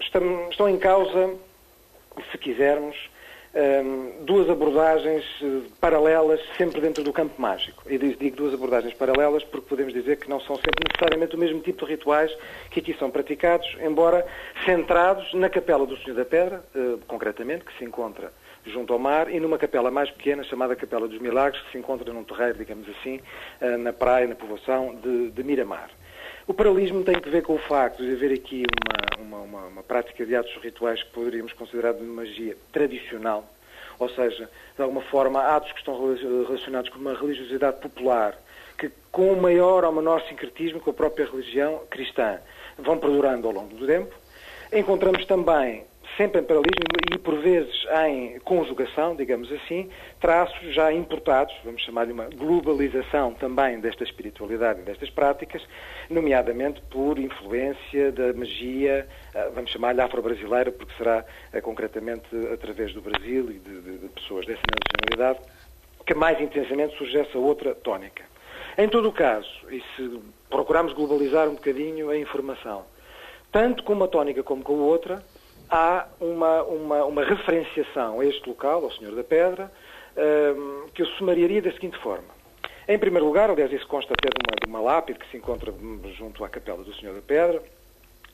Estão 0.00 0.68
em 0.68 0.78
causa, 0.78 1.34
se 2.30 2.38
quisermos, 2.38 2.96
duas 4.24 4.50
abordagens 4.50 5.24
eh, 5.42 5.62
paralelas 5.80 6.40
sempre 6.58 6.80
dentro 6.80 7.02
do 7.02 7.12
campo 7.12 7.40
mágico. 7.40 7.82
E 7.88 7.96
digo 7.96 8.36
duas 8.36 8.52
abordagens 8.52 8.92
paralelas 8.94 9.42
porque 9.44 9.68
podemos 9.68 9.94
dizer 9.94 10.18
que 10.18 10.28
não 10.28 10.40
são 10.40 10.56
sempre 10.56 10.84
necessariamente 10.86 11.36
o 11.36 11.38
mesmo 11.38 11.60
tipo 11.60 11.84
de 11.86 11.92
rituais 11.92 12.30
que 12.70 12.80
aqui 12.80 12.94
são 12.98 13.10
praticados, 13.10 13.66
embora 13.80 14.26
centrados 14.64 15.32
na 15.32 15.48
Capela 15.48 15.86
do 15.86 15.96
Senhor 15.98 16.16
da 16.16 16.24
Pedra, 16.24 16.62
eh, 16.74 16.96
concretamente, 17.06 17.64
que 17.64 17.76
se 17.78 17.84
encontra 17.84 18.30
junto 18.66 18.92
ao 18.92 18.98
mar, 18.98 19.32
e 19.32 19.38
numa 19.38 19.58
capela 19.58 19.90
mais 19.92 20.10
pequena, 20.10 20.42
chamada 20.42 20.74
Capela 20.74 21.06
dos 21.06 21.20
Milagres, 21.20 21.62
que 21.62 21.72
se 21.72 21.78
encontra 21.78 22.12
num 22.12 22.24
terreiro, 22.24 22.58
digamos 22.58 22.88
assim, 22.88 23.20
eh, 23.60 23.76
na 23.76 23.92
praia, 23.92 24.26
na 24.26 24.34
povoação 24.34 24.94
de, 24.96 25.30
de 25.30 25.42
Miramar. 25.44 25.88
O 26.48 26.54
paralelismo 26.54 27.02
tem 27.02 27.18
que 27.18 27.28
ver 27.28 27.42
com 27.42 27.54
o 27.54 27.58
facto 27.58 28.04
de 28.04 28.12
haver 28.12 28.32
aqui 28.32 28.62
uma, 29.18 29.26
uma, 29.26 29.38
uma, 29.38 29.66
uma 29.66 29.82
prática 29.82 30.24
de 30.24 30.36
atos 30.36 30.54
rituais 30.62 31.02
que 31.02 31.10
poderíamos 31.10 31.52
considerar 31.52 31.92
de 31.94 32.04
magia 32.04 32.56
tradicional, 32.70 33.44
ou 33.98 34.08
seja, 34.10 34.48
de 34.76 34.80
alguma 34.80 35.00
forma, 35.02 35.42
atos 35.42 35.72
que 35.72 35.80
estão 35.80 36.14
relacionados 36.46 36.88
com 36.90 37.00
uma 37.00 37.18
religiosidade 37.18 37.80
popular, 37.80 38.38
que 38.78 38.88
com 39.10 39.32
o 39.32 39.42
maior 39.42 39.84
ou 39.84 39.90
menor 39.90 40.22
sincretismo 40.28 40.78
com 40.78 40.90
a 40.90 40.94
própria 40.94 41.26
religião 41.26 41.82
cristã 41.90 42.38
vão 42.78 42.96
perdurando 42.96 43.48
ao 43.48 43.52
longo 43.52 43.74
do 43.74 43.84
tempo. 43.84 44.14
Encontramos 44.72 45.24
também 45.26 45.84
sempre 46.16 46.40
em 46.40 46.44
paralelismo 46.44 46.84
e 47.14 47.18
por 47.18 47.38
vezes 47.38 47.74
em 48.06 48.38
conjugação, 48.40 49.14
digamos 49.14 49.52
assim, 49.52 49.90
traços 50.20 50.74
já 50.74 50.92
importados, 50.92 51.54
vamos 51.64 51.82
chamar-lhe 51.82 52.12
uma 52.12 52.24
globalização 52.24 53.34
também 53.34 53.78
desta 53.80 54.02
espiritualidade 54.02 54.80
e 54.80 54.82
destas 54.82 55.10
práticas, 55.10 55.62
nomeadamente 56.08 56.80
por 56.90 57.18
influência 57.18 58.10
da 58.12 58.32
magia, 58.32 59.06
eh, 59.34 59.50
vamos 59.54 59.70
chamar-lhe 59.70 60.00
afro-brasileira, 60.00 60.72
porque 60.72 60.94
será 60.96 61.24
eh, 61.52 61.60
concretamente 61.60 62.26
através 62.52 62.92
do 62.94 63.02
Brasil 63.02 63.50
e 63.50 63.58
de, 63.58 63.80
de, 63.80 63.98
de 63.98 64.08
pessoas 64.08 64.46
dessa 64.46 64.62
nacionalidade 64.72 65.40
que 66.06 66.14
mais 66.14 66.40
intensamente 66.40 66.96
surge 66.96 67.18
essa 67.18 67.36
outra 67.36 67.74
tónica. 67.74 68.24
Em 68.78 68.88
todo 68.88 69.08
o 69.08 69.12
caso, 69.12 69.48
e 69.70 69.82
se 69.96 70.20
procurarmos 70.48 70.92
globalizar 70.92 71.48
um 71.48 71.54
bocadinho 71.54 72.10
a 72.10 72.16
informação, 72.16 72.84
tanto 73.50 73.82
com 73.82 73.92
uma 73.92 74.06
tónica 74.06 74.42
como 74.42 74.62
com 74.62 74.74
outra, 74.74 75.22
há 75.70 76.06
uma, 76.20 76.62
uma, 76.62 77.04
uma 77.04 77.24
referenciação 77.24 78.20
a 78.20 78.24
este 78.24 78.48
local, 78.48 78.84
ao 78.84 78.92
Senhor 78.92 79.14
da 79.14 79.24
Pedra, 79.24 79.70
um, 80.16 80.88
que 80.94 81.02
eu 81.02 81.06
sumariaria 81.18 81.62
da 81.62 81.72
seguinte 81.72 81.98
forma. 81.98 82.36
Em 82.88 82.98
primeiro 82.98 83.26
lugar, 83.26 83.50
aliás, 83.50 83.72
isso 83.72 83.86
consta 83.88 84.14
até 84.14 84.28
de 84.28 84.36
uma, 84.46 84.56
de 84.64 84.68
uma 84.68 84.80
lápide 84.80 85.18
que 85.18 85.28
se 85.30 85.36
encontra 85.36 85.72
junto 86.16 86.44
à 86.44 86.48
capela 86.48 86.84
do 86.84 86.94
Senhor 86.94 87.14
da 87.14 87.20
Pedra, 87.20 87.62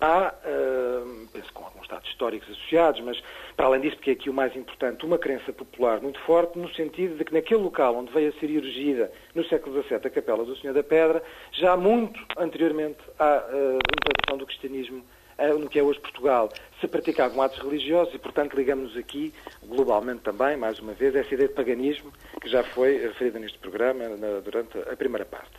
há, 0.03 0.35
uh, 0.45 1.29
penso 1.33 1.53
com 1.55 1.65
alguns 1.65 1.89
dados 1.89 2.09
históricos 2.11 2.51
associados, 2.51 3.01
mas 3.01 3.23
para 3.57 3.67
além 3.67 3.81
disso, 3.81 3.97
porque 3.97 4.11
é 4.11 4.13
aqui 4.13 4.29
o 4.29 4.35
mais 4.35 4.55
importante, 4.57 5.07
uma 5.07 5.17
crença 5.17 5.53
popular 5.53 6.01
muito 6.01 6.21
forte, 6.21 6.59
no 6.59 6.69
sentido 6.75 7.17
de 7.17 7.25
que 7.25 7.33
naquele 7.33 7.63
local 7.63 7.97
onde 7.97 8.13
veio 8.13 8.31
a 8.31 8.41
ser 8.41 8.51
erigida 8.51 9.11
no 9.35 9.45
século 9.47 9.83
XVII 9.83 10.01
a 10.05 10.11
capela 10.11 10.45
do 10.45 10.57
Senhor 10.57 10.75
da 10.75 10.83
Pedra, 10.83 11.23
já 11.53 11.77
muito 11.77 12.21
anteriormente 12.37 12.99
à 13.19 13.39
uh, 13.39 13.79
implantação 13.79 14.39
do 14.39 14.47
cristianismo 14.47 15.05
no 15.49 15.69
que 15.69 15.79
é 15.79 15.83
hoje 15.83 16.01
Portugal, 16.01 16.49
se 16.81 16.87
praticavam 16.87 17.43
atos 17.43 17.59
religiosos 17.59 18.15
e, 18.15 18.19
portanto, 18.19 18.55
ligamos 18.55 18.97
aqui, 18.97 19.33
globalmente 19.65 20.21
também, 20.21 20.57
mais 20.57 20.79
uma 20.79 20.93
vez, 20.93 21.15
essa 21.15 21.35
ideia 21.35 21.49
de 21.49 21.55
paganismo 21.55 22.13
que 22.41 22.49
já 22.49 22.63
foi 22.63 22.99
referida 22.99 23.39
neste 23.39 23.59
programa 23.59 24.09
na, 24.09 24.41
durante 24.41 24.79
a 24.79 24.97
primeira 24.97 25.25
parte. 25.25 25.53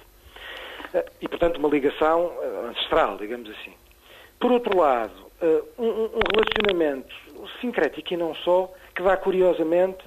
Eh, 0.94 1.06
e, 1.22 1.28
portanto, 1.28 1.58
uma 1.58 1.70
ligação 1.70 2.32
eh, 2.42 2.70
ancestral, 2.70 3.18
digamos 3.18 3.50
assim. 3.50 3.74
Por 4.40 4.52
outro 4.52 4.78
lado, 4.78 5.32
eh, 5.42 5.64
um, 5.78 5.88
um 5.88 6.20
relacionamento 6.36 7.16
sincrético 7.62 8.14
e 8.14 8.18
não 8.18 8.36
só, 8.36 8.72
que 8.96 9.02
dá 9.02 9.18
curiosamente 9.18 10.04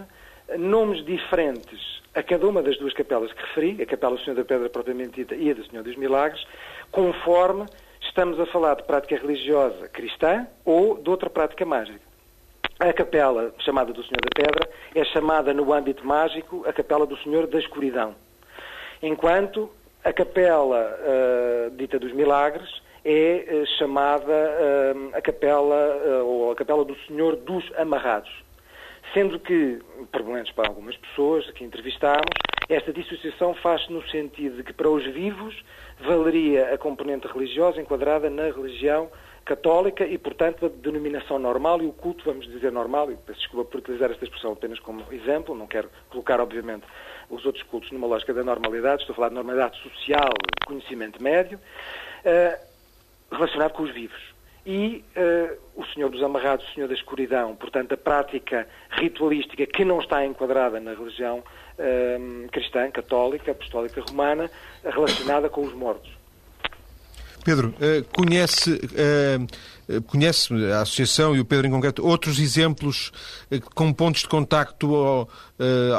nomes 0.58 1.04
diferentes 1.04 1.96
a 2.14 2.22
cada 2.22 2.46
uma 2.46 2.62
das 2.62 2.78
duas 2.78 2.94
capelas 2.94 3.30
que 3.32 3.42
referi, 3.42 3.82
a 3.82 3.86
Capela 3.86 4.16
do 4.16 4.22
Senhor 4.22 4.36
da 4.36 4.44
Pedra 4.44 4.70
propriamente 4.70 5.16
dita 5.16 5.34
e 5.34 5.50
a 5.50 5.54
do 5.54 5.66
Senhor 5.66 5.82
dos 5.82 5.96
Milagres, 5.96 6.42
conforme 6.90 7.66
estamos 8.00 8.38
a 8.40 8.46
falar 8.46 8.76
de 8.76 8.84
prática 8.84 9.16
religiosa 9.16 9.88
cristã 9.88 10.46
ou 10.64 10.96
de 10.96 11.08
outra 11.08 11.28
prática 11.28 11.64
mágica. 11.64 12.00
A 12.78 12.92
capela 12.92 13.54
chamada 13.60 13.92
do 13.92 14.02
Senhor 14.02 14.20
da 14.20 14.30
Pedra 14.34 14.68
é 14.94 15.04
chamada 15.04 15.54
no 15.54 15.72
âmbito 15.72 16.06
mágico 16.06 16.64
a 16.66 16.72
capela 16.72 17.06
do 17.06 17.16
Senhor 17.18 17.46
da 17.46 17.58
Escuridão, 17.58 18.14
enquanto 19.02 19.70
a 20.04 20.12
capela 20.12 20.94
uh, 21.00 21.70
dita 21.72 21.98
dos 21.98 22.12
Milagres 22.12 22.68
é 23.04 23.44
uh, 23.50 23.66
chamada 23.78 24.32
uh, 24.32 25.16
a 25.16 25.20
capela 25.22 26.22
ou 26.24 26.52
a 26.52 26.54
capela 26.54 26.84
do 26.84 26.94
Senhor 27.06 27.34
dos 27.36 27.64
Amarrados, 27.76 28.30
sendo 29.14 29.40
que, 29.40 29.80
por 30.12 30.22
menos 30.24 30.52
para 30.52 30.68
algumas 30.68 30.96
pessoas 30.96 31.50
que 31.52 31.64
entrevistámos, 31.64 32.30
esta 32.68 32.92
dissociação 32.92 33.54
faz-se 33.54 33.92
no 33.92 34.06
sentido 34.08 34.56
de 34.56 34.62
que 34.62 34.72
para 34.72 34.90
os 34.90 35.04
vivos 35.04 35.64
valeria 36.00 36.74
a 36.74 36.78
componente 36.78 37.26
religiosa 37.26 37.80
enquadrada 37.80 38.28
na 38.28 38.44
religião 38.44 39.10
católica 39.46 40.04
e, 40.04 40.18
portanto, 40.18 40.66
a 40.66 40.68
denominação 40.68 41.38
normal 41.38 41.80
e 41.80 41.86
o 41.86 41.92
culto, 41.92 42.24
vamos 42.24 42.46
dizer 42.46 42.72
normal, 42.72 43.12
e 43.12 43.16
peço 43.16 43.38
desculpa 43.38 43.70
por 43.70 43.78
utilizar 43.78 44.10
esta 44.10 44.24
expressão 44.24 44.52
apenas 44.52 44.80
como 44.80 45.04
exemplo, 45.12 45.54
não 45.54 45.68
quero 45.68 45.88
colocar, 46.10 46.40
obviamente, 46.40 46.84
os 47.30 47.46
outros 47.46 47.62
cultos 47.64 47.92
numa 47.92 48.08
lógica 48.08 48.34
da 48.34 48.42
normalidade, 48.42 49.02
estou 49.02 49.14
a 49.14 49.16
falar 49.16 49.28
de 49.28 49.36
normalidade 49.36 49.80
social, 49.80 50.32
conhecimento 50.66 51.22
médio, 51.22 51.58
uh, 51.58 52.66
relacionado 53.30 53.72
com 53.72 53.84
os 53.84 53.90
vivos. 53.92 54.34
E 54.66 55.04
uh, 55.16 55.80
o 55.80 55.86
Senhor 55.86 56.10
dos 56.10 56.20
Amarrados, 56.24 56.68
o 56.68 56.74
Senhor 56.74 56.88
da 56.88 56.94
Escuridão, 56.94 57.54
portanto, 57.54 57.92
a 57.92 57.96
prática 57.96 58.68
ritualística 58.90 59.64
que 59.64 59.84
não 59.84 60.00
está 60.00 60.26
enquadrada 60.26 60.80
na 60.80 60.92
religião 60.92 61.44
uh, 61.78 62.48
cristã, 62.50 62.90
católica, 62.90 63.52
apostólica 63.52 64.02
romana, 64.08 64.50
relacionada 64.84 65.48
com 65.48 65.62
os 65.62 65.72
mortos. 65.72 66.10
Pedro, 67.44 67.68
uh, 67.68 68.04
conhece, 68.16 68.72
uh, 68.74 70.02
conhece 70.02 70.52
a 70.72 70.80
Associação 70.80 71.36
e 71.36 71.40
o 71.40 71.44
Pedro 71.44 71.66
em 71.66 71.70
concreto 71.70 72.06
outros 72.06 72.38
exemplos 72.40 73.12
com 73.74 73.92
pontos 73.92 74.22
de 74.22 74.28
contacto 74.28 74.94
ao, 74.94 75.28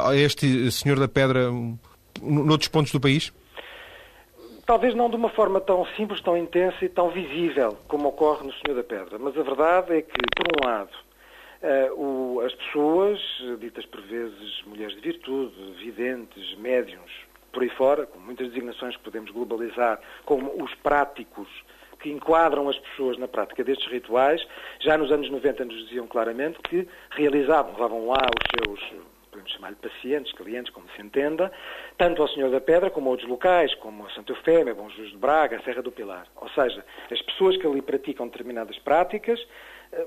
a 0.05 0.15
este 0.15 0.69
Senhor 0.71 0.99
da 0.99 1.07
Pedra 1.07 1.49
noutros 2.21 2.67
pontos 2.67 2.91
do 2.91 2.99
país? 2.99 3.31
Talvez 4.65 4.93
não 4.93 5.09
de 5.09 5.15
uma 5.15 5.29
forma 5.29 5.61
tão 5.61 5.85
simples, 5.95 6.21
tão 6.21 6.37
intensa 6.37 6.83
e 6.83 6.89
tão 6.89 7.09
visível 7.09 7.77
como 7.87 8.09
ocorre 8.09 8.45
no 8.45 8.53
Senhor 8.53 8.75
da 8.75 8.83
Pedra, 8.83 9.17
mas 9.17 9.37
a 9.37 9.41
verdade 9.41 9.93
é 9.95 10.01
que, 10.01 10.17
por 10.35 10.45
um 10.45 10.69
lado, 10.69 10.89
Uh, 11.61 11.93
o, 11.99 12.41
as 12.41 12.53
pessoas, 12.53 13.19
ditas 13.59 13.85
por 13.87 14.01
vezes 14.01 14.61
mulheres 14.65 14.95
de 14.95 15.01
virtude, 15.01 15.55
videntes, 15.79 16.55
médiums, 16.57 17.11
por 17.51 17.63
aí 17.63 17.69
fora, 17.69 18.05
com 18.05 18.19
muitas 18.19 18.49
designações 18.49 18.95
que 18.95 19.03
podemos 19.03 19.31
globalizar, 19.31 19.99
como 20.25 20.63
os 20.63 20.73
práticos 20.75 21.47
que 21.99 22.11
enquadram 22.11 22.69
as 22.69 22.77
pessoas 22.77 23.17
na 23.17 23.27
prática 23.27 23.63
destes 23.63 23.87
rituais, 23.91 24.45
já 24.79 24.97
nos 24.97 25.11
anos 25.11 25.29
90 25.29 25.65
nos 25.65 25.87
diziam 25.87 26.07
claramente 26.07 26.59
que 26.59 26.87
realizavam, 27.11 27.73
levavam 27.73 28.07
lá 28.07 28.21
os 28.21 28.79
seus, 28.79 29.01
podemos 29.31 29.51
chamar-lhe 29.51 29.77
pacientes, 29.77 30.31
clientes, 30.33 30.71
como 30.71 30.87
se 30.95 31.01
entenda, 31.01 31.51
tanto 31.97 32.21
ao 32.21 32.27
Senhor 32.27 32.51
da 32.51 32.61
Pedra 32.61 32.91
como 32.91 33.07
a 33.07 33.11
outros 33.11 33.27
locais, 33.27 33.73
como 33.75 34.05
a 34.05 34.09
Santa 34.11 34.33
Eufémia, 34.33 34.75
Bom 34.75 34.89
Jesus 34.89 35.11
de 35.11 35.17
Braga, 35.17 35.59
Serra 35.63 35.81
do 35.81 35.91
Pilar. 35.91 36.27
Ou 36.35 36.49
seja, 36.49 36.85
as 37.09 37.21
pessoas 37.23 37.57
que 37.57 37.65
ali 37.65 37.81
praticam 37.81 38.27
determinadas 38.27 38.77
práticas 38.79 39.39
eh, 39.91 40.05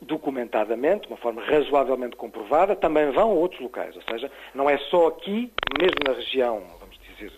documentadamente, 0.00 1.02
de 1.02 1.08
uma 1.08 1.16
forma 1.16 1.42
razoavelmente 1.42 2.16
comprovada, 2.16 2.74
também 2.74 3.10
vão 3.10 3.30
a 3.30 3.34
outros 3.34 3.60
locais. 3.60 3.94
Ou 3.96 4.02
seja, 4.02 4.30
não 4.54 4.68
é 4.68 4.78
só 4.78 5.08
aqui, 5.08 5.52
mesmo 5.78 5.98
na 6.06 6.12
região, 6.12 6.62
vamos 6.78 6.98
dizer, 6.98 7.32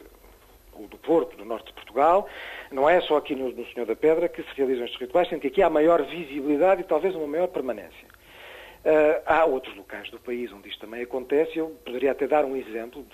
do 0.88 0.98
Porto, 0.98 1.36
do 1.36 1.44
norte 1.44 1.66
de 1.66 1.72
Portugal, 1.74 2.28
não 2.70 2.88
é 2.88 3.00
só 3.02 3.16
aqui 3.16 3.34
no, 3.34 3.50
no 3.50 3.66
Senhor 3.72 3.86
da 3.86 3.94
Pedra 3.94 4.28
que 4.28 4.42
se 4.42 4.48
realizam 4.56 4.84
estes 4.84 5.00
rituais, 5.00 5.28
sendo 5.28 5.40
que 5.40 5.48
aqui 5.48 5.62
há 5.62 5.70
maior 5.70 6.02
visibilidade 6.02 6.80
e 6.80 6.84
talvez 6.84 7.14
uma 7.14 7.26
maior 7.26 7.48
permanência. 7.48 8.08
Uh, 8.84 9.22
há 9.26 9.44
outros 9.44 9.76
locais 9.76 10.10
do 10.10 10.18
país 10.18 10.52
onde 10.52 10.68
isto 10.68 10.80
também 10.80 11.02
acontece. 11.02 11.56
Eu 11.56 11.68
poderia 11.84 12.10
até 12.10 12.26
dar 12.26 12.44
um 12.44 12.56
exemplo, 12.56 13.06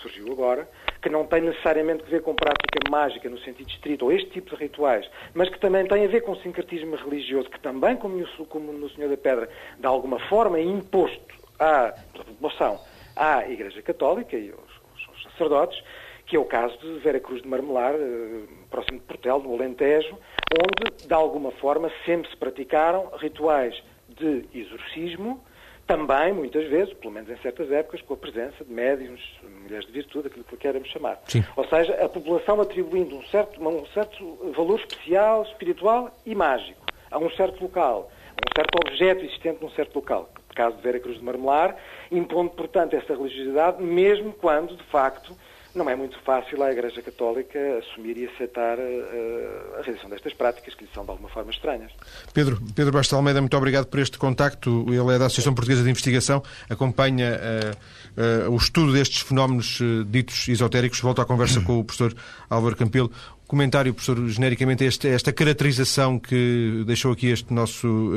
surgiu 0.00 0.32
agora, 0.32 0.68
que 1.00 1.08
não 1.08 1.26
tem 1.26 1.42
necessariamente 1.42 2.02
a 2.04 2.06
ver 2.06 2.22
com 2.22 2.34
prática 2.34 2.90
mágica 2.90 3.28
no 3.28 3.38
sentido 3.38 3.68
estrito, 3.70 4.04
ou 4.04 4.12
este 4.12 4.30
tipo 4.30 4.50
de 4.50 4.56
rituais, 4.56 5.08
mas 5.34 5.48
que 5.48 5.58
também 5.58 5.86
tem 5.86 6.04
a 6.04 6.08
ver 6.08 6.22
com 6.22 6.34
sincretismo 6.36 6.96
religioso, 6.96 7.48
que 7.48 7.60
também, 7.60 7.96
como 7.96 8.16
no, 8.16 8.90
Senhor 8.90 9.08
da 9.08 9.16
Pedra, 9.16 9.48
de 9.78 9.86
alguma 9.86 10.18
forma 10.28 10.58
é 10.58 10.62
imposto 10.62 11.34
à 11.58 11.94
população, 12.14 12.80
à 13.16 13.48
Igreja 13.48 13.82
Católica 13.82 14.36
e 14.36 14.50
aos, 14.50 15.08
aos 15.08 15.22
sacerdotes, 15.24 15.82
que 16.26 16.36
é 16.36 16.38
o 16.38 16.44
caso 16.44 16.78
de 16.78 16.98
Vera 17.00 17.18
Cruz 17.18 17.42
de 17.42 17.48
Marmelar, 17.48 17.94
eh, 17.94 18.42
próximo 18.70 19.00
de 19.00 19.04
Portel, 19.04 19.40
no 19.40 19.52
Alentejo, 19.52 20.16
onde, 20.52 21.06
de 21.06 21.12
alguma 21.12 21.50
forma, 21.50 21.90
sempre 22.06 22.30
se 22.30 22.36
praticaram 22.36 23.10
rituais 23.18 23.82
de 24.08 24.44
exorcismo, 24.54 25.42
também, 25.90 26.32
muitas 26.32 26.68
vezes, 26.68 26.94
pelo 26.94 27.12
menos 27.12 27.28
em 27.28 27.36
certas 27.38 27.68
épocas, 27.72 28.00
com 28.02 28.14
a 28.14 28.16
presença 28.16 28.64
de 28.64 28.72
médiums, 28.72 29.20
mulheres 29.60 29.84
de 29.86 29.92
virtude, 29.92 30.28
aquilo 30.28 30.44
que 30.44 30.56
queremos 30.56 30.88
chamar. 30.88 31.20
Sim. 31.26 31.44
Ou 31.56 31.66
seja, 31.66 31.92
a 31.94 32.08
população 32.08 32.60
atribuindo 32.60 33.16
um 33.16 33.24
certo, 33.24 33.60
um 33.60 33.84
certo 33.86 34.52
valor 34.56 34.78
especial, 34.78 35.42
espiritual 35.42 36.16
e 36.24 36.32
mágico 36.32 36.80
a 37.10 37.18
um 37.18 37.28
certo 37.32 37.60
local, 37.60 38.08
a 38.28 38.32
um 38.32 38.54
certo 38.54 38.76
objeto 38.86 39.24
existente 39.24 39.58
num 39.60 39.70
certo 39.70 39.96
local. 39.96 40.30
Caso 40.54 40.76
de 40.76 40.82
Vera 40.82 41.00
Cruz 41.00 41.18
de 41.18 41.24
Marmelar, 41.24 41.76
impondo, 42.08 42.50
portanto, 42.50 42.94
essa 42.94 43.12
religiosidade, 43.12 43.82
mesmo 43.82 44.32
quando, 44.32 44.76
de 44.76 44.84
facto, 44.84 45.34
não 45.74 45.88
é 45.88 45.94
muito 45.94 46.18
fácil 46.20 46.62
à 46.62 46.72
Igreja 46.72 47.00
Católica 47.02 47.58
assumir 47.78 48.16
e 48.16 48.26
aceitar 48.26 48.78
uh, 48.78 49.78
a 49.78 49.82
realização 49.82 50.10
destas 50.10 50.32
práticas 50.34 50.74
que 50.74 50.84
lhe 50.84 50.90
são 50.92 51.04
de 51.04 51.10
alguma 51.10 51.28
forma 51.28 51.50
estranhas. 51.50 51.92
Pedro, 52.34 52.60
Pedro 52.74 52.92
Bastos 52.92 53.14
Almeida, 53.14 53.40
muito 53.40 53.56
obrigado 53.56 53.86
por 53.86 54.00
este 54.00 54.18
contacto. 54.18 54.86
Ele 54.88 55.14
é 55.14 55.18
da 55.18 55.26
Associação 55.26 55.54
Portuguesa 55.54 55.82
de 55.82 55.90
Investigação, 55.90 56.42
acompanha 56.68 57.38
uh, 57.38 58.48
uh, 58.48 58.50
o 58.50 58.56
estudo 58.56 58.92
destes 58.92 59.22
fenómenos 59.22 59.78
ditos 60.06 60.48
esotéricos. 60.48 61.00
Volto 61.00 61.22
à 61.22 61.24
conversa 61.24 61.60
com 61.60 61.78
o 61.78 61.84
professor 61.84 62.14
Álvaro 62.48 62.76
Campelo. 62.76 63.10
Comentário, 63.46 63.92
professor, 63.92 64.28
genericamente, 64.28 64.84
esta, 64.84 65.08
esta 65.08 65.32
caracterização 65.32 66.20
que 66.20 66.84
deixou 66.86 67.10
aqui 67.10 67.26
este 67.26 67.52
nosso 67.52 68.14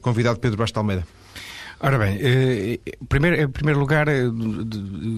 convidado 0.00 0.38
Pedro 0.38 0.56
Bastos 0.56 0.78
Almeida. 0.78 1.06
Ora 1.78 1.98
bem, 1.98 2.18
eh, 2.22 2.78
primeiro, 3.06 3.42
em 3.42 3.48
primeiro 3.48 3.78
lugar, 3.78 4.08
eh, 4.08 4.22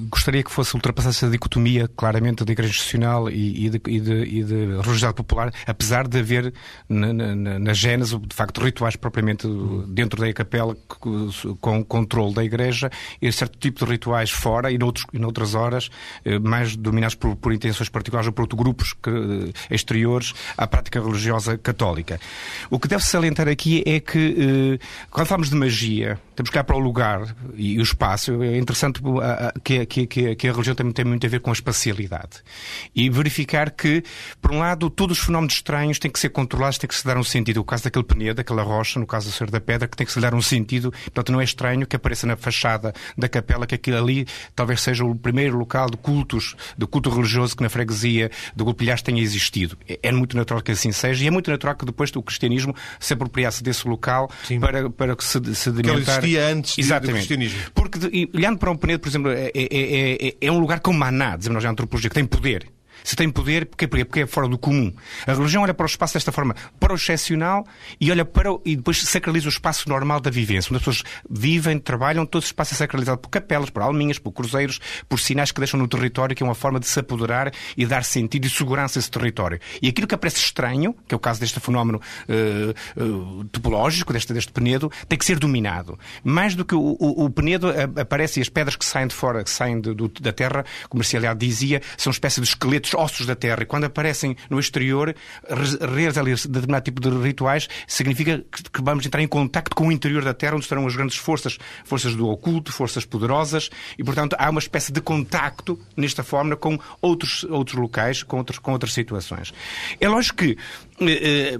gostaria 0.08 0.42
que 0.42 0.50
fosse 0.50 0.74
ultrapassar 0.74 1.10
essa 1.10 1.30
dicotomia, 1.30 1.86
claramente, 1.86 2.44
da 2.44 2.50
Igreja 2.50 2.72
Institucional 2.72 3.30
e, 3.30 3.66
e, 3.66 3.70
de, 3.70 3.80
e, 3.86 4.00
de, 4.00 4.22
e 4.24 4.42
de 4.42 4.54
religiosidade 4.66 5.14
popular, 5.14 5.52
apesar 5.68 6.08
de 6.08 6.18
haver 6.18 6.52
na, 6.88 7.12
na, 7.12 7.58
na 7.60 7.72
Gênese, 7.72 8.18
de 8.18 8.34
facto, 8.34 8.60
rituais 8.60 8.96
propriamente 8.96 9.46
dentro 9.86 10.20
da 10.20 10.32
capela, 10.32 10.76
com 11.60 11.84
controle 11.84 12.34
da 12.34 12.44
Igreja, 12.44 12.90
e 13.22 13.30
certo 13.30 13.56
tipo 13.56 13.84
de 13.84 13.92
rituais 13.92 14.30
fora 14.30 14.72
e, 14.72 14.78
noutros, 14.78 15.06
noutras 15.12 15.54
horas, 15.54 15.88
eh, 16.24 16.40
mais 16.40 16.74
dominados 16.74 17.14
por, 17.14 17.36
por 17.36 17.52
intenções 17.52 17.88
particulares 17.88 18.26
ou 18.26 18.32
por 18.32 18.42
outros 18.42 18.60
grupos 18.60 18.94
que, 18.94 19.52
exteriores 19.70 20.34
à 20.56 20.66
prática 20.66 21.00
religiosa 21.00 21.56
católica. 21.56 22.18
O 22.68 22.80
que 22.80 22.88
deve 22.88 23.04
salientar 23.04 23.46
aqui 23.46 23.84
é 23.86 24.00
que, 24.00 24.80
quando 25.08 25.28
falamos 25.28 25.50
de 25.50 25.54
magia, 25.54 26.18
temos 26.34 26.47
que 26.50 26.58
ir 26.58 26.64
para 26.64 26.76
o 26.76 26.78
lugar 26.78 27.34
e 27.54 27.78
o 27.78 27.82
espaço. 27.82 28.42
É 28.42 28.56
interessante 28.56 29.00
que, 29.64 29.86
que, 29.86 30.06
que, 30.06 30.34
que 30.34 30.48
a 30.48 30.52
religião 30.52 30.74
também 30.74 30.92
tem 30.92 31.04
muito 31.04 31.26
a 31.26 31.30
ver 31.30 31.40
com 31.40 31.50
a 31.50 31.52
espacialidade. 31.52 32.42
E 32.94 33.08
verificar 33.10 33.70
que, 33.70 34.02
por 34.40 34.52
um 34.52 34.58
lado, 34.58 34.90
todos 34.90 35.18
os 35.18 35.24
fenómenos 35.24 35.54
estranhos 35.54 35.98
têm 35.98 36.10
que 36.10 36.18
ser 36.18 36.30
controlados, 36.30 36.78
têm 36.78 36.88
que 36.88 36.94
se 36.94 37.04
dar 37.04 37.16
um 37.16 37.24
sentido. 37.24 37.60
O 37.60 37.64
caso 37.64 37.84
daquele 37.84 38.04
penedo, 38.04 38.36
daquela 38.36 38.62
rocha, 38.62 38.98
no 38.98 39.06
caso 39.06 39.28
do 39.28 39.32
Senhor 39.32 39.50
da 39.50 39.60
Pedra, 39.60 39.88
que 39.88 39.96
tem 39.96 40.06
que 40.06 40.12
se 40.12 40.20
dar 40.20 40.34
um 40.34 40.42
sentido. 40.42 40.92
Portanto, 41.04 41.32
não 41.32 41.40
é 41.40 41.44
estranho 41.44 41.86
que 41.86 41.96
apareça 41.96 42.26
na 42.26 42.36
fachada 42.36 42.92
da 43.16 43.28
capela 43.28 43.66
que 43.66 43.74
aquilo 43.74 43.98
ali 43.98 44.26
talvez 44.54 44.80
seja 44.80 45.04
o 45.04 45.14
primeiro 45.14 45.58
local 45.58 45.90
de 45.90 45.96
cultos, 45.96 46.54
de 46.76 46.86
culto 46.86 47.10
religioso 47.10 47.56
que 47.56 47.62
na 47.62 47.68
freguesia 47.68 48.30
do 48.54 48.64
Golpilhas 48.64 49.02
tenha 49.02 49.22
existido. 49.22 49.76
É, 49.88 49.98
é 50.02 50.12
muito 50.12 50.36
natural 50.36 50.62
que 50.62 50.72
assim 50.72 50.92
seja 50.92 51.24
e 51.24 51.26
é 51.26 51.30
muito 51.30 51.50
natural 51.50 51.74
que 51.74 51.84
depois 51.84 52.14
o 52.14 52.22
cristianismo 52.22 52.74
se 52.98 53.12
apropriasse 53.12 53.62
desse 53.62 53.86
local 53.86 54.30
Sim. 54.44 54.60
para, 54.60 54.90
para 54.90 55.16
se 55.20 55.54
sedimentar 55.54 56.22
existia 56.38 56.46
antes 56.48 56.78
Exatamente. 56.78 57.10
do 57.10 57.14
cristianismo. 57.16 57.58
Porque, 57.74 58.28
olhando 58.34 58.58
para 58.58 58.70
um 58.70 58.76
Penedo, 58.76 59.00
por 59.00 59.08
exemplo, 59.08 59.30
é, 59.30 59.50
é, 59.54 60.28
é, 60.28 60.34
é 60.40 60.52
um 60.52 60.58
lugar 60.58 60.80
como 60.80 60.98
Maná, 60.98 61.36
dizemos 61.36 61.56
nós, 61.56 61.64
a 61.64 61.70
antropologia, 61.70 62.08
que 62.08 62.14
tem 62.14 62.26
poder 62.26 62.66
se 63.02 63.16
tem 63.16 63.30
poder, 63.30 63.66
porque, 63.66 63.86
porque 63.86 64.20
é 64.20 64.26
fora 64.26 64.48
do 64.48 64.58
comum. 64.58 64.92
A 65.26 65.32
religião 65.32 65.62
olha 65.62 65.74
para 65.74 65.84
o 65.84 65.86
espaço 65.86 66.14
desta 66.14 66.32
forma, 66.32 66.54
para 66.78 66.92
o 66.92 66.96
excepcional 66.96 67.66
e 68.00 68.10
olha 68.10 68.24
para 68.24 68.52
o, 68.52 68.60
e 68.64 68.76
depois 68.76 69.02
sacraliza 69.02 69.46
o 69.46 69.48
espaço 69.48 69.88
normal 69.88 70.20
da 70.20 70.30
vivência, 70.30 70.70
onde 70.70 70.78
as 70.78 70.84
pessoas 70.84 71.02
vivem, 71.28 71.78
trabalham, 71.78 72.26
todo 72.26 72.42
esse 72.42 72.48
espaço 72.48 72.74
é 72.74 72.76
sacralizado 72.76 73.18
por 73.18 73.28
capelas, 73.28 73.70
por 73.70 73.82
alminhas, 73.82 74.18
por 74.18 74.32
cruzeiros, 74.32 74.80
por 75.08 75.18
sinais 75.18 75.52
que 75.52 75.60
deixam 75.60 75.78
no 75.78 75.88
território, 75.88 76.34
que 76.34 76.42
é 76.42 76.46
uma 76.46 76.54
forma 76.54 76.80
de 76.80 76.86
se 76.86 76.98
apoderar 77.00 77.52
e 77.76 77.86
dar 77.86 78.04
sentido 78.04 78.46
e 78.46 78.50
segurança 78.50 78.98
a 78.98 79.00
esse 79.00 79.10
território. 79.10 79.58
E 79.80 79.88
aquilo 79.88 80.06
que 80.06 80.14
aparece 80.14 80.38
estranho, 80.38 80.94
que 81.06 81.14
é 81.14 81.16
o 81.16 81.20
caso 81.20 81.40
deste 81.40 81.60
fenómeno 81.60 82.00
uh, 82.28 83.02
uh, 83.02 83.44
topológico, 83.44 84.12
deste, 84.12 84.32
deste 84.32 84.52
penedo, 84.52 84.90
tem 85.08 85.18
que 85.18 85.24
ser 85.24 85.38
dominado. 85.38 85.98
Mais 86.22 86.54
do 86.54 86.64
que 86.64 86.74
o, 86.74 86.96
o, 86.98 87.24
o 87.24 87.30
penedo 87.30 87.68
aparece 88.00 88.40
e 88.40 88.42
as 88.42 88.48
pedras 88.48 88.76
que 88.76 88.84
saem 88.84 89.06
de 89.06 89.14
fora, 89.14 89.42
que 89.42 89.50
saem 89.50 89.80
de, 89.80 89.94
do, 89.94 90.08
da 90.08 90.32
terra, 90.32 90.64
como 90.88 91.02
a 91.02 91.34
dizia, 91.34 91.82
são 91.96 92.10
espécie 92.10 92.40
de 92.40 92.46
esqueletos 92.46 92.87
ossos 92.94 93.26
da 93.26 93.34
terra. 93.34 93.62
E 93.62 93.66
quando 93.66 93.84
aparecem 93.84 94.36
no 94.50 94.58
exterior, 94.58 95.14
realizar 95.94 96.24
determinado 96.24 96.84
tipo 96.84 97.00
de 97.00 97.08
rituais 97.10 97.68
significa 97.86 98.44
que 98.72 98.82
vamos 98.82 99.06
entrar 99.06 99.22
em 99.22 99.28
contacto 99.28 99.74
com 99.74 99.88
o 99.88 99.92
interior 99.92 100.24
da 100.24 100.34
terra, 100.34 100.54
onde 100.54 100.64
estarão 100.64 100.86
as 100.86 100.94
grandes 100.94 101.16
forças, 101.16 101.58
forças 101.84 102.14
do 102.14 102.28
oculto, 102.28 102.72
forças 102.72 103.04
poderosas, 103.04 103.70
e 103.98 104.04
portanto 104.04 104.36
há 104.38 104.50
uma 104.50 104.60
espécie 104.60 104.92
de 104.92 105.00
contacto 105.00 105.78
nesta 105.96 106.22
forma 106.22 106.56
com 106.56 106.78
outros, 107.00 107.44
outros 107.44 107.78
locais, 107.78 108.22
com, 108.22 108.38
outros, 108.38 108.58
com 108.58 108.72
outras 108.72 108.92
situações. 108.92 109.52
É 110.00 110.08
lógico 110.08 110.38
que 110.38 110.58
eh, 111.00 111.54
eh 111.54 111.58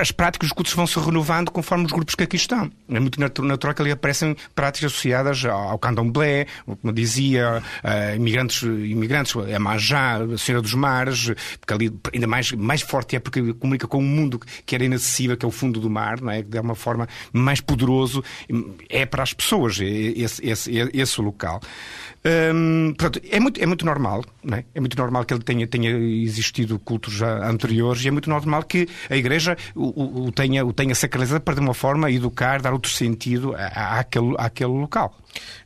as 0.00 0.10
práticas, 0.10 0.48
os 0.48 0.52
cultos 0.52 0.72
vão 0.72 0.86
se 0.86 0.98
renovando 0.98 1.50
conforme 1.50 1.84
os 1.84 1.92
grupos 1.92 2.14
que 2.14 2.24
aqui 2.24 2.36
estão. 2.36 2.70
É 2.88 2.98
muito 2.98 3.20
natural 3.20 3.74
que 3.74 3.82
ali 3.82 3.92
aparecem 3.92 4.36
práticas 4.54 4.92
associadas 4.92 5.44
ao 5.44 5.78
candomblé, 5.78 6.46
como 6.64 6.92
dizia, 6.92 7.62
imigrantes, 8.16 8.62
imigrantes, 8.62 9.36
a 9.36 9.58
Manjá, 9.58 10.16
a 10.16 10.38
Senhora 10.38 10.62
dos 10.62 10.74
Mares, 10.74 11.30
porque 11.60 11.72
ali 11.72 11.92
ainda 12.12 12.26
mais, 12.26 12.50
mais 12.52 12.82
forte 12.82 13.14
é 13.14 13.20
porque 13.20 13.54
comunica 13.54 13.86
com 13.86 13.98
um 13.98 14.02
mundo 14.02 14.40
que 14.64 14.74
era 14.74 14.84
inacessível, 14.84 15.36
que 15.36 15.44
é 15.44 15.48
o 15.48 15.52
fundo 15.52 15.78
do 15.78 15.88
mar, 15.88 16.20
não 16.20 16.32
é? 16.32 16.42
de 16.42 16.58
uma 16.58 16.74
forma 16.74 17.08
mais 17.32 17.60
poderoso, 17.60 18.24
é 18.88 19.06
para 19.06 19.22
as 19.22 19.32
pessoas 19.32 19.78
esse, 19.80 20.44
esse, 20.44 20.72
esse 20.92 21.20
local. 21.20 21.60
Hum, 22.26 22.92
portanto, 22.98 23.24
é 23.30 23.38
muito, 23.38 23.62
é 23.62 23.66
muito 23.66 23.86
normal, 23.86 24.24
é? 24.50 24.64
é? 24.74 24.80
muito 24.80 24.98
normal 24.98 25.24
que 25.24 25.32
ele 25.32 25.44
tenha, 25.44 25.64
tenha 25.64 25.90
existido 25.90 26.76
cultos 26.80 27.22
anteriores 27.22 28.04
e 28.04 28.08
é 28.08 28.10
muito 28.10 28.28
normal 28.28 28.64
que 28.64 28.88
a 29.08 29.16
Igreja 29.16 29.56
o, 29.76 30.24
o, 30.24 30.32
tenha, 30.32 30.66
o 30.66 30.72
tenha 30.72 30.92
sacralizado 30.92 31.40
para, 31.42 31.54
de 31.54 31.60
uma 31.60 31.74
forma, 31.74 32.10
educar, 32.10 32.60
dar 32.60 32.72
outro 32.72 32.90
sentido 32.90 33.54
à, 33.54 34.00
àquele, 34.00 34.34
àquele 34.38 34.72
local. 34.72 35.16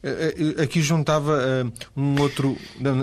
Eh, 0.03 0.55
eh, 0.59 0.63
aqui 0.63 0.81
juntava 0.81 1.39
uh, 1.65 1.73
um 1.97 2.21
outro. 2.21 2.57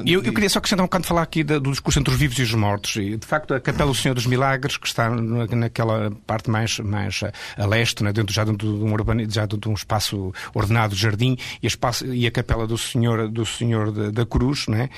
Eu, 0.06 0.24
eu, 0.24 0.34
queria 0.34 0.50
só 0.50 0.60
acrescentar 0.60 0.84
um 0.84 0.88
bocado 0.88 1.04
de 1.04 1.08
falar 1.08 1.22
aqui 1.22 1.44
do 1.44 1.72
discurso 1.72 2.00
entre 2.00 2.14
os 2.14 2.20
vivos 2.20 2.38
e 2.40 2.42
os 2.42 2.54
mortos. 2.54 2.96
E, 2.96 3.18
de 3.18 3.26
facto, 3.26 3.54
a 3.54 3.60
Capela 3.60 3.92
do 3.92 3.98
Senhor 3.98 4.16
dos 4.16 4.26
Milagres, 4.26 4.78
que 4.78 4.88
está 4.88 5.10
naquela 5.10 6.12
parte 6.26 6.50
mais, 6.50 6.80
mais 6.80 7.22
a 7.58 7.66
leste, 7.66 8.04
né, 8.04 8.12
dentro 8.12 8.34
já 8.34 8.44
de 8.44 8.66
um, 8.66 8.94
urbano, 8.94 9.30
já 9.30 9.46
de 9.46 9.70
um 9.70 9.74
espaço 9.74 10.34
ordenado 10.54 10.96
de 10.96 11.02
jardim, 11.02 11.38
e 11.62 11.66
a, 11.66 11.70
espaço, 11.70 12.06
e 12.06 12.26
a 12.26 12.32
Capela 12.32 12.66
do 12.66 12.78
Senhor, 12.78 13.28
do 13.28 13.46
Senhor 13.46 13.92
da, 13.92 14.10
da 14.10 14.26
Cruz, 14.26 14.68
né, 14.68 14.90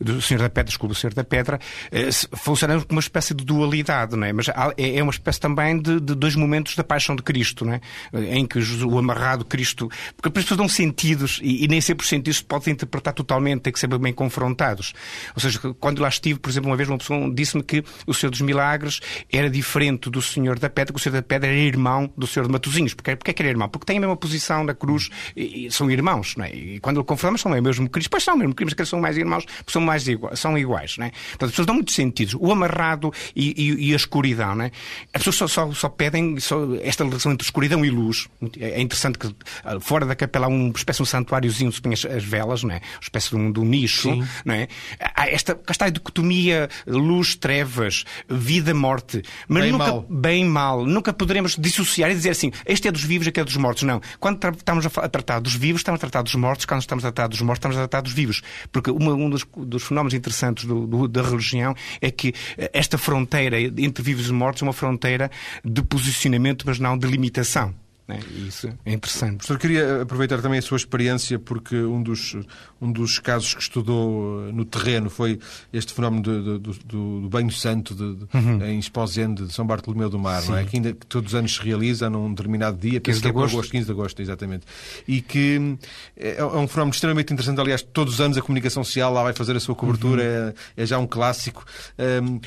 do 0.00 0.20
Senhor 0.22 0.40
da 0.40 0.48
Pedra, 0.48 0.64
desculpa, 0.64 0.94
do 0.94 0.98
Senhor 0.98 1.12
da 1.12 1.22
Pedra, 1.22 1.60
eh, 1.92 2.08
funciona 2.32 2.74
como 2.74 2.86
uma 2.92 3.00
espécie 3.00 3.34
de 3.34 3.44
dualidade, 3.44 4.16
não 4.16 4.26
é? 4.26 4.32
Mas 4.32 4.48
é, 4.48 4.96
é 4.96 5.02
uma 5.02 5.12
espécie 5.12 5.38
também 5.38 5.80
de, 5.80 6.00
de 6.00 6.14
dois 6.14 6.34
momentos 6.34 6.74
da 6.74 6.82
paixão 6.82 7.14
de 7.14 7.22
Cristo, 7.22 7.66
não 7.66 7.74
é? 7.74 7.80
Em 8.14 8.46
que 8.46 8.58
o 8.58 8.98
amarrado 8.98 9.44
Cristo. 9.44 9.90
Porque 10.16 10.28
as 10.28 10.44
pessoas 10.44 10.58
dão 10.58 10.68
sentidos 11.10 11.40
e, 11.42 11.64
e 11.64 11.68
nem 11.68 11.80
sempre 11.80 12.04
os 12.04 12.08
sentidos 12.08 12.38
se 12.38 12.44
podem 12.44 12.72
interpretar 12.72 13.12
totalmente, 13.12 13.62
têm 13.62 13.72
que 13.72 13.78
ser 13.78 13.86
bem 13.98 14.12
confrontados. 14.12 14.92
Ou 15.34 15.40
seja, 15.40 15.58
quando 15.78 16.00
lá 16.00 16.08
estive, 16.08 16.38
por 16.38 16.50
exemplo, 16.50 16.70
uma 16.70 16.76
vez 16.76 16.88
uma 16.88 16.98
pessoa 16.98 17.30
disse-me 17.32 17.62
que 17.62 17.84
o 18.06 18.14
Senhor 18.14 18.30
dos 18.30 18.40
Milagres 18.40 19.00
era 19.32 19.50
diferente 19.50 20.10
do 20.10 20.22
Senhor 20.22 20.58
da 20.58 20.70
Pedra, 20.70 20.92
que 20.92 20.98
o 20.98 21.02
Senhor 21.02 21.14
da 21.14 21.22
Pedra 21.22 21.48
era 21.48 21.58
irmão 21.58 22.12
do 22.16 22.26
Senhor 22.26 22.46
de 22.46 22.52
Matozinhos. 22.52 22.94
Porquê, 22.94 23.16
porquê 23.16 23.30
é 23.30 23.34
que 23.34 23.42
era 23.42 23.50
irmão? 23.50 23.68
Porque 23.68 23.86
tem 23.86 23.98
a 23.98 24.00
mesma 24.00 24.16
posição 24.16 24.64
na 24.64 24.74
cruz 24.74 25.10
e, 25.36 25.66
e 25.66 25.70
são 25.70 25.90
irmãos, 25.90 26.36
não 26.36 26.44
é? 26.44 26.54
E 26.54 26.80
quando 26.80 26.98
ele 26.98 27.06
confrontamos 27.06 27.40
são 27.40 27.52
o 27.52 27.62
mesmo 27.62 27.88
Cristo. 27.88 28.10
Pois 28.10 28.22
são 28.22 28.34
o 28.34 28.38
mesmo 28.38 28.54
Cristo, 28.54 28.76
mas 28.78 28.88
são 28.88 29.00
mais 29.00 29.16
irmãos, 29.16 29.44
são 29.66 29.82
mais 29.82 30.06
iguais, 30.06 30.38
são 30.38 30.56
iguais, 30.56 30.96
não 30.98 31.06
é? 31.06 31.10
Portanto, 31.10 31.44
as 31.44 31.50
pessoas 31.50 31.66
dão 31.66 31.74
muitos 31.74 31.94
sentidos. 31.94 32.34
O 32.38 32.52
amarrado 32.52 33.12
e, 33.34 33.54
e, 33.56 33.88
e 33.88 33.92
a 33.92 33.96
escuridão, 33.96 34.54
não 34.54 34.64
é? 34.64 34.70
As 35.12 35.22
pessoas 35.22 35.36
só, 35.36 35.48
só, 35.48 35.72
só 35.72 35.88
pedem 35.88 36.38
só 36.38 36.60
esta 36.82 37.04
relação 37.04 37.32
entre 37.32 37.44
escuridão 37.44 37.84
e 37.84 37.90
luz. 37.90 38.28
É 38.58 38.80
interessante 38.80 39.18
que 39.18 39.34
ah, 39.64 39.80
fora 39.80 40.06
da 40.06 40.14
capela 40.14 40.46
há 40.46 40.48
uma 40.48 40.70
espécie 40.70 40.99
um 41.02 41.06
santuáriozinho, 41.06 41.72
se 41.72 41.80
põe 41.80 41.92
as, 41.92 42.04
as, 42.04 42.24
velas, 42.24 42.62
não 42.62 42.74
é? 42.74 42.78
Uma 42.78 43.02
espécie 43.02 43.30
de 43.30 43.36
um, 43.36 43.52
de 43.52 43.60
um 43.60 43.64
nicho, 43.64 44.12
Sim. 44.12 44.24
não 44.44 44.54
é? 44.54 44.68
Há 45.14 45.28
esta, 45.28 45.54
cá 45.54 45.72
está 45.72 45.86
a 45.86 45.90
dicotomia 45.90 46.68
luz, 46.86 47.34
trevas, 47.34 48.04
vida, 48.28 48.74
morte. 48.74 49.22
Mas 49.48 49.62
bem 49.62 49.72
nunca, 49.72 49.86
mal. 49.86 50.06
bem 50.08 50.44
mal. 50.44 50.86
Nunca 50.86 51.12
poderemos 51.12 51.56
dissociar 51.56 52.10
e 52.10 52.14
dizer 52.14 52.30
assim, 52.30 52.50
este 52.66 52.88
é 52.88 52.92
dos 52.92 53.04
vivos, 53.04 53.26
este 53.26 53.40
é 53.40 53.44
dos 53.44 53.56
mortos. 53.56 53.82
Não. 53.82 54.00
Quando 54.18 54.40
estamos 54.56 54.86
a, 54.86 54.88
a, 54.88 55.08
tratar 55.08 55.40
dos 55.40 55.54
vivos, 55.54 55.80
estamos 55.80 55.98
a 55.98 56.00
tratar 56.00 56.22
dos 56.22 56.34
mortos. 56.34 56.64
Quando 56.64 56.80
estamos 56.80 57.04
a 57.04 57.12
tratar 57.12 57.28
dos 57.28 57.40
mortos, 57.40 57.58
estamos 57.58 57.76
a 57.76 57.80
tratar 57.80 58.00
dos 58.02 58.12
vivos. 58.12 58.42
Porque 58.72 58.90
uma, 58.90 59.12
um 59.12 59.30
dos, 59.30 59.46
dos, 59.56 59.84
fenómenos 59.84 60.14
interessantes 60.14 60.64
do, 60.64 60.86
do, 60.86 61.08
da 61.08 61.22
religião 61.22 61.74
é 62.00 62.10
que 62.10 62.34
eh, 62.56 62.70
esta 62.72 62.98
fronteira 62.98 63.60
entre 63.60 64.02
vivos 64.02 64.28
e 64.28 64.32
mortos 64.32 64.62
é 64.62 64.66
uma 64.66 64.72
fronteira 64.72 65.30
de 65.64 65.82
posicionamento, 65.82 66.64
mas 66.66 66.78
não 66.78 66.96
de 66.96 67.06
limitação. 67.06 67.74
Né? 68.10 68.18
Isso 68.48 68.68
é 68.84 68.92
interessante. 68.92 69.36
Professor, 69.36 69.58
queria 69.58 70.02
aproveitar 70.02 70.42
também 70.42 70.58
a 70.58 70.62
sua 70.62 70.76
experiência, 70.76 71.38
porque 71.38 71.76
um 71.76 72.02
dos, 72.02 72.36
um 72.80 72.90
dos 72.90 73.20
casos 73.20 73.54
que 73.54 73.62
estudou 73.62 74.48
eh, 74.48 74.52
no 74.52 74.64
terreno 74.64 75.08
foi 75.08 75.38
este 75.72 75.92
fenómeno 75.92 76.22
do, 76.22 76.58
do, 76.58 76.72
do, 76.72 77.20
do 77.20 77.28
banho 77.28 77.52
santo 77.52 77.94
de, 77.94 78.16
de, 78.16 78.26
uhum. 78.34 78.64
em 78.64 78.78
Esposende 78.80 79.46
de 79.46 79.52
São 79.52 79.64
Bartolomeu 79.64 80.10
do 80.10 80.18
Mar, 80.18 80.42
não 80.46 80.56
é? 80.56 80.64
que, 80.64 80.76
ainda, 80.76 80.92
que 80.92 81.06
todos 81.06 81.32
os 81.32 81.38
anos 81.38 81.54
se 81.54 81.62
realiza 81.62 82.10
num 82.10 82.30
determinado 82.30 82.76
dia, 82.76 82.98
15 82.98 83.20
de 83.20 83.26
é 83.26 83.30
agosto. 83.30 83.54
agosto, 83.54 83.70
15 83.70 83.84
de 83.86 83.92
agosto, 83.92 84.22
exatamente. 84.22 84.66
E 85.06 85.22
que 85.22 85.78
é, 86.16 86.38
é 86.38 86.44
um 86.44 86.66
fenómeno 86.66 86.92
extremamente 86.92 87.32
interessante. 87.32 87.60
Aliás, 87.60 87.80
todos 87.80 88.14
os 88.14 88.20
anos 88.20 88.36
a 88.36 88.42
comunicação 88.42 88.82
social 88.82 89.12
lá 89.12 89.22
vai 89.22 89.32
fazer 89.32 89.56
a 89.56 89.60
sua 89.60 89.76
cobertura, 89.76 90.22
uhum. 90.22 90.52
é, 90.76 90.82
é, 90.82 90.86
já 90.86 90.98
um 90.98 91.06
clássico. 91.06 91.64
Um, 91.96 92.40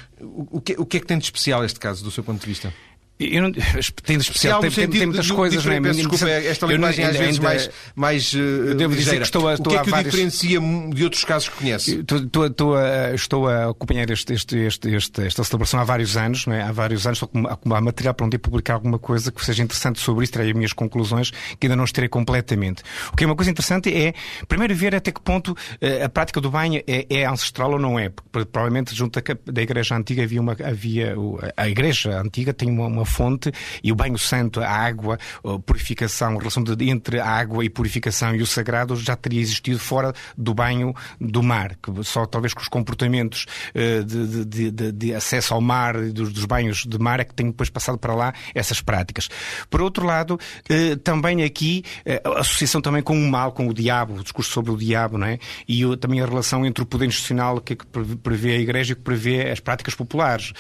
o, 0.52 0.60
que, 0.60 0.76
o 0.78 0.86
que 0.86 0.98
é 0.98 1.00
que 1.00 1.06
tem 1.06 1.18
de 1.18 1.24
especial 1.24 1.64
este 1.64 1.80
caso, 1.80 2.04
do 2.04 2.12
seu 2.12 2.24
ponto 2.24 2.42
de 2.42 2.48
vista? 2.48 2.74
Eu 3.20 3.44
não, 3.44 3.52
tem 4.04 4.18
de 4.18 4.24
especial, 4.24 4.60
tem, 4.60 4.72
tem, 4.72 4.88
tem, 4.88 5.06
muitas 5.06 5.30
coisas, 5.30 5.64
não 5.64 5.74
é? 5.74 5.80
Desculpa, 5.80 6.30
esta 6.30 6.66
linguagem 6.66 7.06
às 7.06 7.16
vezes 7.16 7.40
mais, 7.40 7.70
mais 7.96 8.34
uh, 8.34 8.76
devo 8.76 8.96
dizer 8.96 9.18
que 9.18 9.24
estou 9.24 9.48
a, 9.48 9.54
estou 9.54 9.72
o 9.72 9.76
que 9.76 9.82
é 9.82 9.84
que 9.84 9.90
várias... 9.90 10.08
o 10.08 10.10
diferencia 10.12 10.60
de 10.94 11.04
outros 11.04 11.24
casos 11.24 11.50
que 11.50 11.56
conhece? 11.56 12.00
Estou, 12.00 12.18
estou, 12.18 12.46
estou, 12.48 12.76
a, 12.76 13.14
estou 13.14 13.48
a 13.48 13.70
acompanhar 13.70 14.10
este, 14.10 14.34
este, 14.34 14.58
este, 14.90 15.22
esta 15.22 15.44
celebração 15.44 15.80
há 15.80 15.84
vários 15.84 16.18
anos, 16.18 16.48
não 16.48 16.56
é? 16.56 16.64
Há 16.64 16.72
vários 16.72 17.06
anos, 17.06 17.22
estou 17.22 17.48
a 17.48 17.54
acumular 17.54 17.82
material 17.82 18.14
para 18.14 18.26
um 18.26 18.30
dia 18.30 18.40
publicar 18.40 18.74
alguma 18.74 18.98
coisa 18.98 19.32
que 19.32 19.46
seja 19.46 19.64
interessante 19.64 20.00
sobre 20.00 20.24
isso, 20.24 20.42
as 20.42 20.54
minhas 20.54 20.74
conclusões 20.74 21.32
que 21.60 21.68
ainda 21.68 21.76
não 21.76 21.84
estarei 21.84 22.10
completamente. 22.10 22.84
O 23.12 23.16
que 23.16 23.24
é 23.24 23.28
uma 23.28 23.36
coisa 23.36 23.52
interessante 23.52 23.94
é, 23.94 24.14
primeiro, 24.48 24.76
ver 24.76 24.96
até 24.96 25.12
que 25.12 25.22
ponto 25.22 25.52
uh, 25.52 26.04
a 26.04 26.10
prática 26.10 26.42
do 26.42 26.50
banho 26.50 26.82
é, 26.88 27.06
é, 27.10 27.26
ancestral 27.26 27.72
ou 27.74 27.80
não 27.80 28.00
é. 28.00 28.10
Porque, 28.10 28.50
provavelmente, 28.52 28.96
junto 28.96 29.22
da 29.46 29.62
Igreja 29.62 29.96
Antiga 29.96 30.24
havia 30.24 30.42
uma. 30.42 30.54
Havia, 30.64 31.16
a 31.56 31.70
Igreja 31.70 32.20
Antiga 32.20 32.54
tem 32.54 32.70
uma, 32.70 32.88
uma 32.88 33.03
fonte 33.06 33.52
e 33.84 33.92
o 33.92 33.96
banho 33.96 34.18
santo, 34.18 34.62
a 34.62 34.68
água, 34.68 35.18
a 35.44 35.60
purificação, 35.60 36.36
a 36.36 36.40
relação 36.40 36.64
de, 36.64 36.90
entre 36.90 37.20
a 37.20 37.28
água 37.28 37.64
e 37.64 37.70
purificação 37.70 38.36
e 38.36 38.42
o 38.42 38.48
sagrado 38.48 38.96
já 38.96 39.16
teria 39.16 39.42
existido 39.42 39.80
fora 39.80 40.14
do 40.38 40.54
banho 40.54 40.94
do 41.20 41.42
mar, 41.42 41.76
que 41.82 42.04
só 42.04 42.26
talvez 42.26 42.54
com 42.54 42.62
os 42.62 42.68
comportamentos 42.68 43.46
uh, 43.76 44.04
de, 44.04 44.46
de, 44.46 44.72
de, 44.72 44.92
de, 44.92 45.16
acesso 45.16 45.54
ao 45.54 45.62
mar, 45.62 46.00
dos, 46.12 46.32
dos, 46.32 46.46
banhos 46.46 46.86
de 46.86 46.98
mar, 47.00 47.20
é 47.20 47.24
que 47.24 47.34
tem 47.34 47.48
depois 47.48 47.70
passado 47.70 47.98
para 47.98 48.14
lá 48.14 48.34
essas 48.54 48.82
práticas. 48.82 49.30
Por 49.70 49.82
outro 49.82 50.06
lado, 50.06 50.40
uh, 50.70 50.98
também 50.98 51.44
aqui 51.44 51.84
uh, 52.06 52.38
a 52.38 52.40
associação 52.42 52.82
também 52.82 53.02
com 53.02 53.18
o 53.18 53.30
mal, 53.30 53.52
com 53.52 53.68
o 53.68 53.74
diabo, 53.74 54.16
o 54.16 54.24
discurso 54.24 54.52
sobre 54.52 54.72
o 54.72 54.78
diabo, 54.78 55.18
não 55.18 55.28
é? 55.28 55.40
E 55.68 55.84
também 55.98 56.22
a 56.22 56.26
relação 56.26 56.66
entre 56.66 56.84
o 56.84 56.86
poder 56.86 57.06
institucional 57.06 57.60
que, 57.60 57.76
que 57.76 57.86
prevê 58.18 58.54
a 58.54 58.60
Igreja 58.60 58.94
e 58.94 58.96
que 58.96 59.02
prevê 59.02 59.50
as 59.50 59.60
práticas 59.60 59.96
populares. 59.96 60.54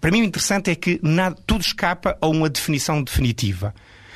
Para 0.00 0.10
mim 0.10 0.22
o 0.22 0.24
interessante 0.24 0.70
é 0.70 0.74
que 0.74 0.91
nada, 1.02 1.36
tudo 1.46 1.60
escapa 1.60 2.16
a 2.20 2.26
uma 2.26 2.48
definição 2.48 3.02
definitiva. 3.02 3.74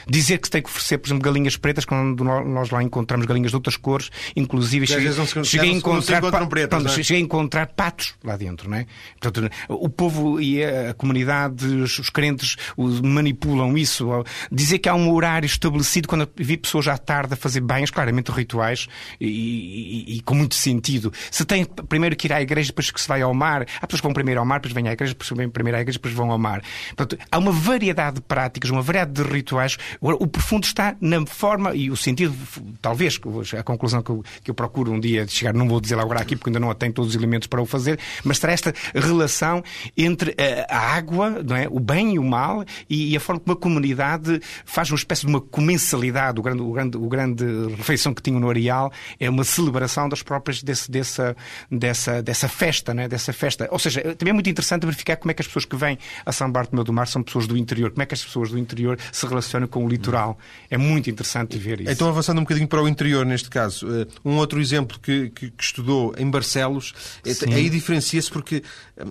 Dizer 0.09 0.39
que 0.39 0.47
se 0.47 0.51
tem 0.51 0.63
que 0.63 0.69
oferecer, 0.69 0.99
por 0.99 1.09
exemplo, 1.09 1.25
galinhas 1.25 1.57
pretas, 1.57 1.85
quando 1.85 2.23
nós 2.23 2.71
lá 2.71 2.83
encontramos 2.83 3.27
galinhas 3.27 3.51
de 3.51 3.57
outras 3.57 3.77
cores, 3.77 4.11
inclusive 4.37 4.87
cheguei, 4.87 5.13
se, 5.13 5.45
cheguei, 5.45 5.71
a 5.71 5.73
encontrar, 5.73 6.21
pretas, 6.49 6.69
pronto, 6.69 6.89
é? 6.89 7.03
cheguei 7.03 7.23
a 7.23 7.25
encontrar 7.25 7.67
patos 7.69 8.15
lá 8.23 8.37
dentro, 8.37 8.71
não 8.71 8.77
é? 8.77 8.87
Portanto, 9.21 9.51
o 9.69 9.89
povo 9.89 10.41
e 10.41 10.65
a 10.65 10.95
comunidade, 10.95 11.67
os 11.67 12.11
crentes 12.11 12.57
manipulam 12.77 13.77
isso. 13.77 14.25
Dizer 14.51 14.79
que 14.79 14.89
há 14.89 14.95
um 14.95 15.13
horário 15.13 15.47
estabelecido, 15.47 16.09
quando 16.09 16.29
vi 16.37 16.57
pessoas 16.57 16.87
à 16.89 16.97
tarde 16.97 17.35
a 17.35 17.37
fazer 17.37 17.61
banhos, 17.61 17.91
claramente 17.91 18.31
rituais 18.31 18.87
e, 19.21 19.27
e, 19.27 20.17
e, 20.17 20.21
com 20.21 20.35
muito 20.35 20.55
sentido. 20.55 21.13
Se 21.31 21.45
tem 21.45 21.65
primeiro 21.65 22.15
que 22.15 22.29
ir 22.29 22.33
à 22.33 22.41
igreja, 22.41 22.69
depois 22.69 22.91
que 22.91 23.01
se 23.01 23.09
vai 23.09 23.23
ao 23.23 23.35
mar, 23.35 23.67
há 23.81 23.87
pessoas 23.87 24.01
que 24.01 24.07
vão 24.07 24.15
primeiro 24.15 24.41
ao 24.41 24.47
mar, 24.47 24.61
depois 24.61 24.73
vêm 24.73 24.89
à 24.89 24.93
igreja, 24.93 25.13
depois 25.13 25.31
vêm 25.37 25.49
primeiro 25.49 25.79
à 25.79 25.81
igreja, 25.81 25.99
depois 25.99 26.15
vão 26.15 26.31
ao 26.31 26.39
mar. 26.39 26.63
Portanto, 26.95 27.19
há 27.31 27.39
uma 27.39 27.53
variedade 27.53 28.17
de 28.17 28.23
práticas, 28.23 28.71
uma 28.71 28.83
variedade 28.83 29.23
de 29.23 29.29
rituais 29.29 29.77
o 30.01 30.27
profundo 30.27 30.65
está 30.65 30.97
na 31.01 31.25
forma 31.27 31.75
e 31.75 31.91
o 31.91 31.97
sentido, 31.97 32.35
talvez, 32.81 33.19
a 33.59 33.63
conclusão 33.63 34.03
que 34.03 34.11
eu, 34.11 34.25
que 34.43 34.51
eu 34.51 34.55
procuro 34.55 34.93
um 34.93 35.01
dia 35.01 35.27
chegar, 35.27 35.55
não 35.55 35.69
vou 35.69 35.81
dizer 35.81 35.99
agora 35.99 36.21
aqui 36.21 36.37
porque 36.37 36.51
ainda 36.51 36.61
não 36.61 36.75
tenho 36.75 36.93
todos 36.93 37.11
os 37.11 37.17
elementos 37.17 37.49
para 37.49 37.61
o 37.61 37.67
fazer, 37.67 37.99
mas 38.25 38.39
será 38.39 38.53
esta 38.53 38.73
relação 38.95 39.63
entre 39.97 40.35
a, 40.69 40.77
a 40.77 40.97
água, 40.97 41.43
não 41.43 41.57
é? 41.57 41.67
o 41.71 41.81
bem 41.81 42.15
e 42.15 42.19
o 42.19 42.25
mal 42.25 42.65
e, 42.89 43.13
e, 43.13 43.17
a 43.17 43.21
forma 43.21 43.41
como 43.41 43.53
a 43.53 43.57
comunidade 43.61 44.41
faz 44.65 44.91
uma 44.91 44.97
espécie 44.97 45.23
de 45.23 45.29
uma 45.29 45.41
comensalidade. 45.41 46.39
O 46.39 46.43
grande, 46.43 46.63
o 46.63 46.73
grande, 46.73 46.97
o 46.97 47.09
grande 47.09 47.45
refeição 47.77 48.15
que 48.15 48.23
tinham 48.23 48.41
no 48.41 48.49
Areal 48.49 48.93
é 49.19 49.29
uma 49.29 49.45
celebração 49.45 50.09
das 50.09 50.23
próprias 50.23 50.63
desse, 50.63 50.91
dessa, 50.91 51.37
dessa, 51.71 52.23
dessa 52.23 52.49
festa, 52.49 52.93
é? 52.93 53.09
dessa 53.09 53.33
festa. 53.33 53.69
Ou 53.71 53.79
seja, 53.79 54.15
também 54.15 54.31
é 54.31 54.35
muito 54.35 54.51
interessante 54.51 54.85
verificar 54.85 55.17
como 55.17 55.31
é 55.31 55.35
que 55.35 55.43
as 55.43 55.47
pessoas 55.47 55.65
que 55.65 55.77
vêm 55.77 55.99
a 56.25 56.33
São 56.33 56.51
Bartolomeu 56.51 56.85
do 56.85 56.93
Mar 56.93 57.07
são 57.07 57.23
pessoas 57.23 57.47
do 57.47 57.57
interior, 57.57 57.91
como 57.91 58.03
é 58.03 58.07
que 58.07 58.15
as 58.15 58.25
pessoas 58.25 58.51
do 58.51 58.59
interior 58.59 58.99
se 59.13 59.27
relacionam 59.27 59.69
com 59.69 59.86
o 59.87 59.89
litoral 59.89 60.39
é 60.71 60.77
muito 60.77 61.09
interessante 61.09 61.57
ver 61.57 61.81
isso. 61.81 61.91
Então, 61.91 62.09
avançando 62.09 62.39
um 62.39 62.43
bocadinho 62.43 62.69
para 62.69 62.83
o 62.83 62.89
interior, 62.89 63.25
neste 63.25 63.49
caso, 63.49 63.87
eh, 63.89 64.07
um 64.25 64.37
outro 64.37 64.61
exemplo 64.61 64.99
que, 65.01 65.31
que, 65.31 65.51
que 65.51 65.63
estudou 65.63 66.15
em 66.19 66.29
Barcelos, 66.29 66.93
eh, 67.25 67.33
Sim. 67.33 67.55
aí 67.55 67.71
diferencia-se 67.71 68.31
porque 68.31 68.63
eh, 68.97 69.05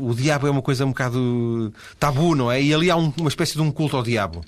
o 0.00 0.14
diabo 0.14 0.46
é 0.46 0.50
uma 0.50 0.62
coisa 0.62 0.84
um 0.84 0.90
bocado 0.90 1.72
tabu, 1.98 2.34
não 2.34 2.50
é? 2.50 2.62
E 2.62 2.72
ali 2.72 2.90
há 2.90 2.96
um, 2.96 3.12
uma 3.18 3.28
espécie 3.28 3.54
de 3.54 3.60
um 3.60 3.70
culto 3.70 3.96
ao 3.96 4.02
diabo. 4.02 4.44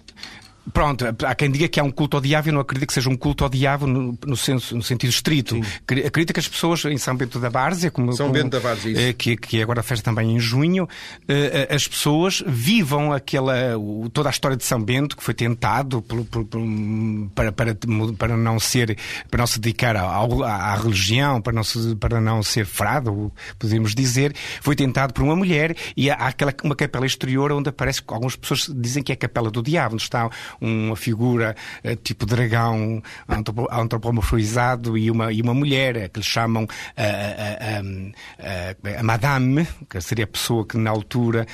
Pronto, 0.73 1.05
há 1.25 1.35
quem 1.35 1.51
diga 1.51 1.69
que 1.69 1.79
há 1.79 1.85
um 1.85 1.91
culto 1.91 2.17
ao 2.17 2.21
diabo, 2.21 2.49
eu 2.49 2.53
não 2.53 2.61
acredito 2.61 2.89
que 2.89 2.95
seja 2.95 3.09
um 3.09 3.17
culto 3.17 3.45
ao 3.45 3.51
diabo 3.51 3.87
no, 3.87 4.19
no, 4.27 4.37
senso, 4.37 4.77
no 4.77 4.83
sentido 4.83 5.11
estrito. 5.11 5.55
Sim. 5.55 5.63
Acredito 6.07 6.33
que 6.33 6.41
as 6.41 6.49
pessoas 6.49 6.85
em 6.85 6.99
São 6.99 7.17
Bento 7.17 7.39
da 7.39 7.49
Várzea, 7.49 7.91
como, 7.91 8.13
São 8.13 8.27
como, 8.27 8.39
Bento 8.39 8.51
da 8.51 8.59
Várzea, 8.59 9.11
eh, 9.11 9.13
que, 9.13 9.37
que 9.37 9.63
agora 9.63 9.83
festa 9.83 10.05
também 10.05 10.35
em 10.35 10.41
junho, 10.41 10.89
eh, 11.29 11.69
as 11.71 11.87
pessoas 11.87 12.43
vivam 12.47 13.13
aquela, 13.13 13.55
toda 14.13 14.29
a 14.29 14.31
história 14.31 14.57
de 14.57 14.65
São 14.65 14.83
Bento 14.83 15.17
que 15.17 15.23
foi 15.23 15.35
tentado 15.35 16.03
por, 16.03 16.25
por, 16.25 16.45
por, 16.45 16.61
para, 17.35 17.53
para, 17.53 17.77
para 18.17 18.37
não 18.37 18.59
ser, 18.59 18.97
para 19.31 19.39
não 19.39 19.47
se 19.47 19.61
dedicar 19.61 19.97
ao, 19.97 20.43
à, 20.43 20.75
religião, 20.77 21.41
para 21.41 21.53
não, 21.53 21.65
se, 21.65 21.95
para 21.97 22.21
não 22.21 22.43
ser 22.43 22.67
frado, 22.67 23.33
podemos 23.59 23.95
dizer, 23.95 24.35
foi 24.61 24.75
tentado 24.75 25.13
por 25.13 25.23
uma 25.23 25.37
mulher 25.37 25.77
e 25.97 26.11
há 26.11 26.15
aquela, 26.15 26.55
uma 26.65 26.77
capela 26.77 27.07
exterior 27.07 27.53
onde 27.53 27.69
aparece, 27.69 28.03
algumas 28.07 28.37
pessoas 28.37 28.71
dizem 28.75 29.03
que 29.03 29.13
é 29.13 29.15
a 29.15 29.17
capela 29.17 29.51
do 29.51 29.63
diabo, 29.63 29.95
onde 29.95 30.03
está 30.03 30.31
uma 30.61 30.97
figura 30.97 31.55
uh, 31.85 31.97
tipo 31.97 32.27
dragão 32.27 33.03
antropomorfizado 33.71 34.97
e 34.97 35.11
uma, 35.11 35.33
e 35.33 35.41
uma 35.41 35.55
mulher 35.55 35.97
eh, 35.97 36.09
que 36.09 36.21
lhe 36.21 36.25
chamam 36.25 36.67
a, 36.97 37.79
a, 38.99 39.03
Madame, 39.03 39.67
que 39.89 40.01
seria 40.01 40.25
a 40.25 40.29
pessoa 40.29 40.67
que 40.67 40.77
na 40.77 40.91
altura 40.91 41.47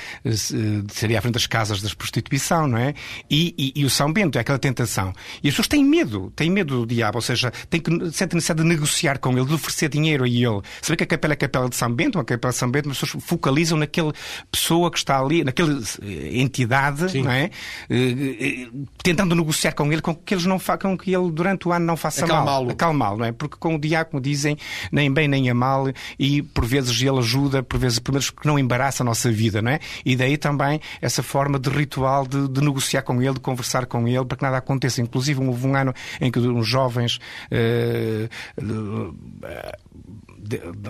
seria 0.89 1.19
à 1.19 1.21
frente 1.21 1.33
das 1.33 1.47
casas 1.47 1.81
da 1.81 1.89
prostituição, 1.95 2.67
não 2.67 2.77
é? 2.77 2.93
E, 3.29 3.53
e, 3.57 3.81
e, 3.81 3.85
o 3.85 3.89
São 3.89 4.11
Bento 4.11 4.37
é 4.37 4.41
aquela 4.41 4.59
tentação. 4.59 5.13
E 5.43 5.47
as 5.47 5.53
pessoas 5.53 5.67
têm 5.67 5.83
medo, 5.83 6.31
têm 6.35 6.49
medo 6.49 6.81
do 6.81 6.85
diabo, 6.85 7.17
ou 7.17 7.21
seja, 7.21 7.51
têm 7.69 7.79
que, 7.81 7.91
sentem 8.11 8.35
necessidade 8.35 8.61
de 8.61 8.67
negociar 8.67 9.19
com 9.19 9.31
ele, 9.37 9.45
de 9.45 9.53
oferecer 9.53 9.89
dinheiro 9.89 10.23
a 10.23 10.27
ele. 10.27 10.61
Saber 10.81 10.97
que 10.97 11.03
a 11.03 11.07
capela 11.07 11.33
é 11.33 11.35
a 11.35 11.37
capela 11.37 11.69
de 11.69 11.75
São 11.75 11.91
Bento, 11.91 12.17
uma 12.17 12.25
capela 12.25 12.51
de 12.51 12.59
São 12.59 12.69
Bento, 12.69 12.89
mas 12.89 12.97
as 12.97 13.01
pessoas 13.01 13.23
focalizam 13.23 13.77
naquela 13.77 14.13
pessoa 14.51 14.91
que 14.91 14.97
está 14.97 15.19
ali, 15.19 15.43
naquela 15.43 15.79
entidade, 16.31 17.11
Sim. 17.11 17.23
não 17.23 17.31
é? 17.31 17.49
Tentando 19.03 19.35
negociar 19.35 19.73
com 19.73 19.91
ele 19.91 20.01
com 20.01 20.15
que 20.15 20.33
eles 20.33 20.45
não 20.45 20.59
com 20.59 20.97
que 20.97 21.13
ele 21.13 21.29
durante 21.31 21.67
o 21.67 21.71
ano 21.71 21.85
não 21.85 21.95
faça 21.95 22.25
mal. 22.25 22.69
Acalmá-lo, 22.69 23.17
não 23.19 23.25
é? 23.25 23.31
Porque 23.31 23.55
com 23.57 23.75
o 23.75 23.79
diácono 23.79 24.21
dizem 24.21 24.57
nem 24.91 25.11
bem 25.11 25.27
nem 25.27 25.49
a 25.49 25.53
mal 25.53 25.85
e 26.17 26.41
por 26.41 26.65
vezes 26.65 26.99
ele 27.01 27.19
ajuda, 27.19 27.61
por 27.61 27.79
vezes 27.79 27.99
primeiros 27.99 28.29
que 28.31 28.47
não 28.47 28.57
embaraça 28.57 29.03
a 29.03 29.05
nossa 29.05 29.31
vida, 29.31 29.61
não 29.61 29.71
é? 29.71 29.79
E 30.03 30.15
daí 30.15 30.37
também 30.37 30.81
essa 31.01 31.21
forma 31.21 31.59
de 31.59 31.69
ritual 31.69 32.25
de, 32.25 32.47
de 32.47 32.61
negociar 32.61 33.03
com 33.03 33.21
ele, 33.21 33.33
de 33.33 33.39
conversar 33.39 33.85
com 33.85 34.07
ele 34.07 34.25
para 34.25 34.37
que 34.37 34.43
nada 34.43 34.57
aconteça. 34.57 35.01
Inclusive 35.01 35.39
houve 35.43 35.67
um 35.67 35.75
ano 35.75 35.93
em 36.19 36.31
que 36.31 36.39
uns 36.39 36.67
jovens 36.67 37.19
uh, 37.51 38.27
uh, 38.63 39.15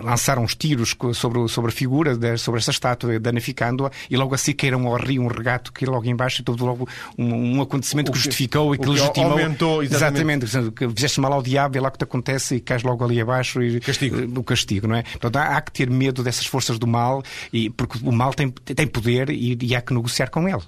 lançaram 0.02 0.42
uns 0.42 0.54
tiros 0.54 0.94
sobre, 1.14 1.48
sobre 1.48 1.70
a 1.70 1.74
figura, 1.74 2.16
de, 2.16 2.36
sobre 2.38 2.60
essa 2.60 2.70
estátua, 2.70 3.18
danificando-a, 3.18 3.90
e 4.10 4.16
logo 4.16 4.34
assim 4.34 4.52
queiram 4.52 4.86
ao 4.86 4.96
rio 4.96 5.22
um 5.22 5.28
regato 5.28 5.72
que 5.72 5.84
logo 5.86 6.06
embaixo, 6.06 6.40
e 6.40 6.44
todo 6.44 6.64
logo 6.64 6.88
um, 7.16 7.56
um 7.56 7.62
acontecimento 7.62 8.12
que, 8.12 8.18
que, 8.18 8.24
justificou 8.24 8.74
e 8.74 8.78
que, 8.78 8.84
que 8.84 8.90
legitimou. 8.90 9.32
Aumentou, 9.32 9.82
exatamente. 9.82 10.44
exatamente 10.44 10.72
que 10.72 10.88
fizeste 10.88 11.20
mal 11.20 11.32
ao 11.32 11.42
diabo, 11.42 11.76
é 11.76 11.80
lá 11.80 11.90
que 11.90 11.98
te 11.98 12.04
acontece 12.04 12.56
e 12.56 12.60
cais 12.60 12.82
logo 12.82 13.04
ali 13.04 13.20
abaixo 13.20 13.62
e 13.62 13.80
castigo. 13.80 14.40
o 14.40 14.44
castigo, 14.44 14.86
não 14.86 14.96
é? 14.96 15.02
Portanto, 15.02 15.36
há, 15.36 15.56
há, 15.56 15.60
que 15.60 15.72
ter 15.72 15.90
medo 15.90 16.22
dessas 16.22 16.46
forças 16.46 16.78
do 16.78 16.86
mal, 16.86 17.22
e, 17.52 17.70
porque 17.70 17.98
o 18.02 18.12
mal 18.12 18.32
tem, 18.34 18.50
tem 18.50 18.86
poder 18.86 19.30
e, 19.30 19.58
e 19.60 19.74
há 19.74 19.80
que 19.80 19.94
negociar 19.94 20.28
com 20.30 20.48
ele. 20.48 20.62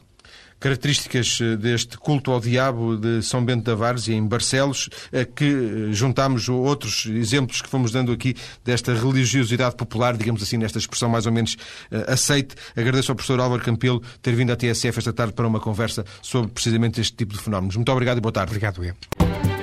Características 0.61 1.39
deste 1.59 1.97
culto 1.99 2.31
ao 2.31 2.41
diabo 2.41 2.97
de 2.97 3.23
São 3.23 3.45
Bento 3.45 3.65
da 3.65 3.75
Várzea, 3.75 4.15
em 4.15 4.27
Barcelos, 4.27 4.89
que 5.35 5.93
juntamos 5.93 6.49
outros 6.49 7.07
exemplos 7.07 7.63
que 7.63 7.69
fomos 7.69 7.91
dando 7.91 8.13
aqui 8.13 8.35
desta 8.65 8.95
religiosidade 8.95 9.77
popular, 9.77 10.17
digamos 10.17 10.43
assim, 10.43 10.57
nesta 10.57 10.79
expressão 10.79 11.09
mais 11.09 11.27
ou 11.27 11.33
menos 11.33 11.57
aceite. 12.07 12.55
Agradeço 12.77 13.13
ao 13.13 13.17
professor 13.17 13.41
Álvaro 13.41 13.63
Campelo 13.63 14.03
ter 14.23 14.35
vindo 14.35 14.53
à 14.53 14.57
TSF 14.57 14.99
esta 14.99 15.13
tarde 15.13 15.33
para 15.33 15.47
uma 15.47 15.61
conversa 15.61 16.05
sobre 16.23 16.51
precisamente 16.51 17.01
este 17.01 17.17
tipo 17.17 17.35
de 17.35 17.41
fenómenos. 17.41 17.77
Muito 17.77 17.91
obrigado 17.93 18.19
e 18.19 18.21
boa 18.21 18.33
tarde. 18.33 18.51
Obrigado, 18.51 18.85
eu. 18.85 19.58